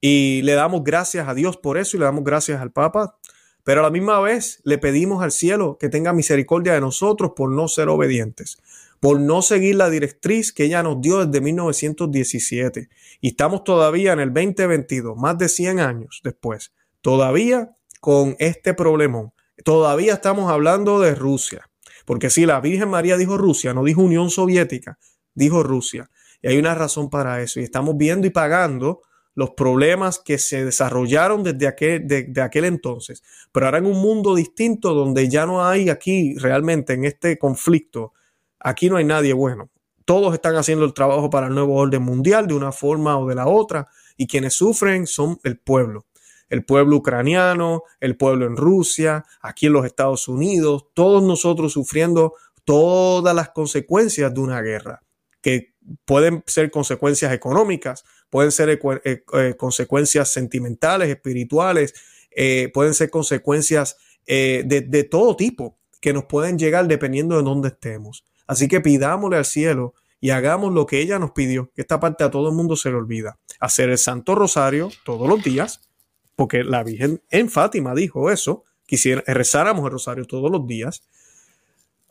Y 0.00 0.40
le 0.42 0.54
damos 0.54 0.82
gracias 0.82 1.28
a 1.28 1.34
Dios 1.34 1.56
por 1.58 1.78
eso 1.78 1.96
y 1.96 2.00
le 2.00 2.06
damos 2.06 2.24
gracias 2.24 2.60
al 2.60 2.72
Papa 2.72 3.18
pero 3.66 3.80
a 3.80 3.82
la 3.82 3.90
misma 3.90 4.20
vez 4.20 4.60
le 4.62 4.78
pedimos 4.78 5.24
al 5.24 5.32
cielo 5.32 5.76
que 5.76 5.88
tenga 5.88 6.12
misericordia 6.12 6.74
de 6.74 6.80
nosotros 6.80 7.32
por 7.34 7.50
no 7.50 7.66
ser 7.66 7.88
obedientes, 7.88 8.58
por 9.00 9.18
no 9.18 9.42
seguir 9.42 9.74
la 9.74 9.90
directriz 9.90 10.52
que 10.52 10.62
ella 10.62 10.84
nos 10.84 11.00
dio 11.00 11.26
desde 11.26 11.40
1917. 11.40 12.88
Y 13.20 13.28
estamos 13.30 13.64
todavía 13.64 14.12
en 14.12 14.20
el 14.20 14.32
2022, 14.32 15.16
más 15.16 15.36
de 15.38 15.48
100 15.48 15.80
años 15.80 16.20
después, 16.22 16.74
todavía 17.00 17.76
con 18.00 18.36
este 18.38 18.72
problemón. 18.72 19.32
Todavía 19.64 20.12
estamos 20.12 20.48
hablando 20.48 21.00
de 21.00 21.16
Rusia. 21.16 21.68
Porque 22.04 22.30
si 22.30 22.46
la 22.46 22.60
Virgen 22.60 22.88
María 22.88 23.16
dijo 23.16 23.36
Rusia, 23.36 23.74
no 23.74 23.82
dijo 23.82 24.00
Unión 24.00 24.30
Soviética, 24.30 24.96
dijo 25.34 25.64
Rusia. 25.64 26.08
Y 26.40 26.46
hay 26.46 26.58
una 26.58 26.76
razón 26.76 27.10
para 27.10 27.42
eso. 27.42 27.58
Y 27.58 27.64
estamos 27.64 27.96
viendo 27.96 28.28
y 28.28 28.30
pagando 28.30 29.02
los 29.36 29.50
problemas 29.50 30.18
que 30.18 30.38
se 30.38 30.64
desarrollaron 30.64 31.44
desde 31.44 31.68
aquel, 31.68 32.64
entonces, 32.64 33.22
pero 33.52 33.66
ahora 33.66 33.78
en 33.78 33.86
un 33.86 34.00
mundo 34.00 34.34
distinto 34.34 34.94
donde 34.94 35.28
ya 35.28 35.44
no 35.44 35.64
hay 35.64 35.90
aquí 35.90 36.34
realmente 36.38 36.94
en 36.94 37.04
este 37.04 37.38
conflicto, 37.38 38.14
aquí 38.58 38.88
no 38.88 38.96
hay 38.96 39.04
nadie 39.04 39.34
bueno. 39.34 39.70
Todos 40.06 40.32
están 40.32 40.56
haciendo 40.56 40.86
el 40.86 40.94
trabajo 40.94 41.28
para 41.28 41.48
el 41.48 41.54
nuevo 41.54 41.76
orden 41.76 42.02
mundial 42.02 42.46
de 42.46 42.54
una 42.54 42.72
forma 42.72 43.18
o 43.18 43.28
de 43.28 43.34
la 43.34 43.46
otra 43.46 43.86
y 44.16 44.26
quienes 44.26 44.54
sufren 44.54 45.06
son 45.06 45.38
el 45.44 45.58
pueblo. 45.58 46.06
El 46.48 46.64
pueblo 46.64 46.96
ucraniano, 46.96 47.82
el 48.00 48.16
pueblo 48.16 48.46
en 48.46 48.56
Rusia, 48.56 49.26
aquí 49.42 49.66
en 49.66 49.74
los 49.74 49.84
Estados 49.84 50.28
Unidos, 50.28 50.86
todos 50.94 51.22
nosotros 51.22 51.74
sufriendo 51.74 52.34
todas 52.64 53.34
las 53.34 53.50
consecuencias 53.50 54.32
de 54.32 54.40
una 54.40 54.62
guerra, 54.62 55.02
que 55.42 55.74
pueden 56.04 56.42
ser 56.46 56.70
consecuencias 56.70 57.32
económicas, 57.32 58.04
pueden 58.30 58.52
ser 58.52 58.70
eh, 58.70 59.24
eh, 59.32 59.54
consecuencias 59.56 60.28
sentimentales, 60.30 61.08
espirituales, 61.08 61.94
eh, 62.30 62.70
pueden 62.72 62.94
ser 62.94 63.10
consecuencias 63.10 63.96
de, 64.26 65.08
todo 65.08 65.36
tipo 65.36 65.78
que 66.00 66.12
nos 66.12 66.24
pueden 66.24 66.58
llegar 66.58 66.88
dependiendo 66.88 67.36
de 67.36 67.44
dónde 67.44 67.68
estemos. 67.68 68.26
Así 68.46 68.66
que 68.66 68.80
pidámosle 68.80 69.36
al 69.36 69.44
cielo 69.44 69.94
y 70.20 70.30
hagamos 70.30 70.74
lo 70.74 70.86
que 70.86 71.00
ella 71.00 71.18
nos 71.18 71.30
pidió, 71.30 71.70
que 71.74 71.82
esta 71.82 72.00
parte 72.00 72.24
a 72.24 72.30
todo 72.30 72.48
el 72.48 72.54
mundo 72.54 72.74
se 72.74 72.90
le 72.90 72.96
olvida. 72.96 73.38
Hacer 73.60 73.90
el 73.90 73.98
Santo 73.98 74.34
Rosario 74.34 74.90
todos 75.04 75.28
los 75.28 75.42
días, 75.44 75.88
porque 76.34 76.64
la 76.64 76.82
Virgen 76.82 77.22
en 77.30 77.48
Fátima 77.48 77.94
dijo 77.94 78.30
eso, 78.30 78.64
quisiera 78.84 79.22
rezáramos 79.26 79.84
el 79.84 79.92
Rosario 79.92 80.24
todos 80.24 80.50
los 80.50 80.66
días. 80.66 81.04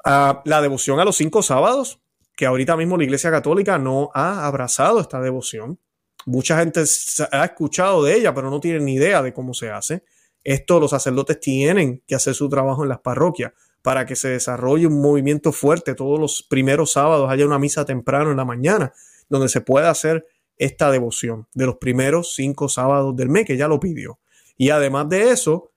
Ah, 0.05 0.41
la 0.45 0.61
devoción 0.61 0.99
a 0.99 1.05
los 1.05 1.17
cinco 1.17 1.43
sábados, 1.43 1.99
que 2.35 2.45
ahorita 2.45 2.75
mismo 2.75 2.97
la 2.97 3.03
Iglesia 3.03 3.31
Católica 3.31 3.77
no 3.77 4.09
ha 4.13 4.45
abrazado 4.45 4.99
esta 4.99 5.21
devoción. 5.21 5.79
Mucha 6.25 6.59
gente 6.59 6.83
ha 7.31 7.45
escuchado 7.45 8.03
de 8.03 8.15
ella, 8.15 8.33
pero 8.33 8.49
no 8.49 8.59
tiene 8.59 8.79
ni 8.79 8.95
idea 8.95 9.21
de 9.21 9.33
cómo 9.33 9.53
se 9.53 9.69
hace. 9.69 10.03
Esto 10.43 10.79
los 10.79 10.91
sacerdotes 10.91 11.39
tienen 11.39 12.03
que 12.05 12.15
hacer 12.15 12.35
su 12.35 12.49
trabajo 12.49 12.83
en 12.83 12.89
las 12.89 12.99
parroquias 12.99 13.53
para 13.81 14.05
que 14.05 14.15
se 14.15 14.29
desarrolle 14.29 14.87
un 14.87 15.01
movimiento 15.01 15.51
fuerte. 15.51 15.95
Todos 15.95 16.19
los 16.19 16.43
primeros 16.49 16.91
sábados 16.91 17.29
haya 17.29 17.45
una 17.45 17.59
misa 17.59 17.85
temprano 17.85 18.31
en 18.31 18.37
la 18.37 18.45
mañana, 18.45 18.93
donde 19.29 19.49
se 19.49 19.61
pueda 19.61 19.89
hacer 19.89 20.25
esta 20.57 20.91
devoción 20.91 21.47
de 21.53 21.65
los 21.65 21.77
primeros 21.77 22.33
cinco 22.33 22.69
sábados 22.69 23.15
del 23.15 23.29
mes, 23.29 23.45
que 23.45 23.57
ya 23.57 23.67
lo 23.67 23.79
pidió. 23.79 24.19
Y 24.57 24.69
además 24.69 25.09
de 25.09 25.31
eso, 25.31 25.71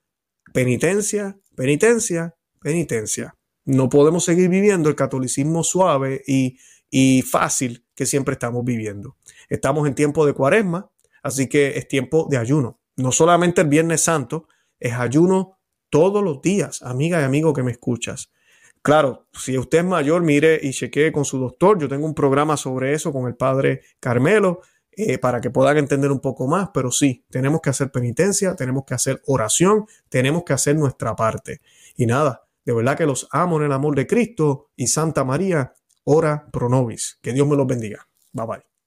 penitencia, 0.53 1.38
penitencia, 1.55 2.35
penitencia. 2.61 3.38
No 3.68 3.90
podemos 3.90 4.24
seguir 4.24 4.48
viviendo 4.48 4.88
el 4.88 4.94
catolicismo 4.94 5.62
suave 5.62 6.22
y, 6.26 6.59
y 6.90 7.20
fácil 7.20 7.85
que 7.94 8.07
siempre 8.07 8.33
estamos 8.33 8.64
viviendo. 8.64 9.18
Estamos 9.50 9.87
en 9.87 9.94
tiempo 9.94 10.24
de 10.24 10.33
cuaresma, 10.33 10.90
así 11.22 11.50
que 11.50 11.76
es 11.76 11.87
tiempo 11.87 12.26
de 12.31 12.38
ayuno. 12.38 12.81
No 12.96 13.12
solamente 13.12 13.61
el 13.61 13.68
Viernes 13.68 14.00
Santo, 14.00 14.48
es 14.81 14.94
ayuno 14.94 15.59
todos 15.90 16.24
los 16.24 16.40
días, 16.40 16.81
amiga 16.81 17.20
y 17.20 17.24
amigo 17.24 17.52
que 17.52 17.62
me 17.62 17.72
escuchas. 17.72 18.33
Claro, 18.81 19.26
si 19.35 19.59
usted 19.59 19.81
es 19.81 19.85
mayor, 19.85 20.22
mire 20.22 20.59
y 20.62 20.70
chequee 20.70 21.12
con 21.12 21.26
su 21.26 21.38
doctor. 21.38 21.78
Yo 21.78 21.90
tengo 21.90 22.07
un 22.07 22.14
programa 22.14 22.57
sobre 22.57 22.94
eso 22.94 23.12
con 23.12 23.26
el 23.26 23.37
padre 23.37 23.83
Carmelo 24.00 24.62
eh, 24.92 25.18
para 25.18 25.42
que 25.42 25.50
puedan 25.50 25.76
entender 25.76 26.11
un 26.11 26.20
poco 26.20 26.46
más, 26.46 26.70
pero 26.72 26.90
sí, 26.90 27.22
tenemos 27.28 27.61
que 27.61 27.68
hacer 27.68 27.90
penitencia, 27.90 28.57
tenemos 28.57 28.87
que 28.87 28.94
hacer 28.94 29.20
oración, 29.26 29.85
tenemos 30.09 30.44
que 30.44 30.54
hacer 30.54 30.74
nuestra 30.74 31.14
parte. 31.14 31.61
Y 31.96 32.07
nada, 32.07 32.47
de 32.68 32.74
verdad 32.74 32.98
que 32.98 33.07
los 33.07 33.26
amo 33.31 33.57
en 33.57 33.64
el 33.64 33.72
amor 33.72 33.96
de 33.96 34.07
Cristo 34.07 34.72
y 34.76 34.88
Santa 34.88 35.24
María, 35.24 35.72
ora 36.04 36.50
pro 36.52 36.68
nobis. 36.68 37.18
Que 37.22 37.33
Dios 37.33 37.48
me 37.48 37.57
los 37.57 37.66
bendiga. 37.66 38.07
Bye 38.31 38.46
bye. 38.46 38.78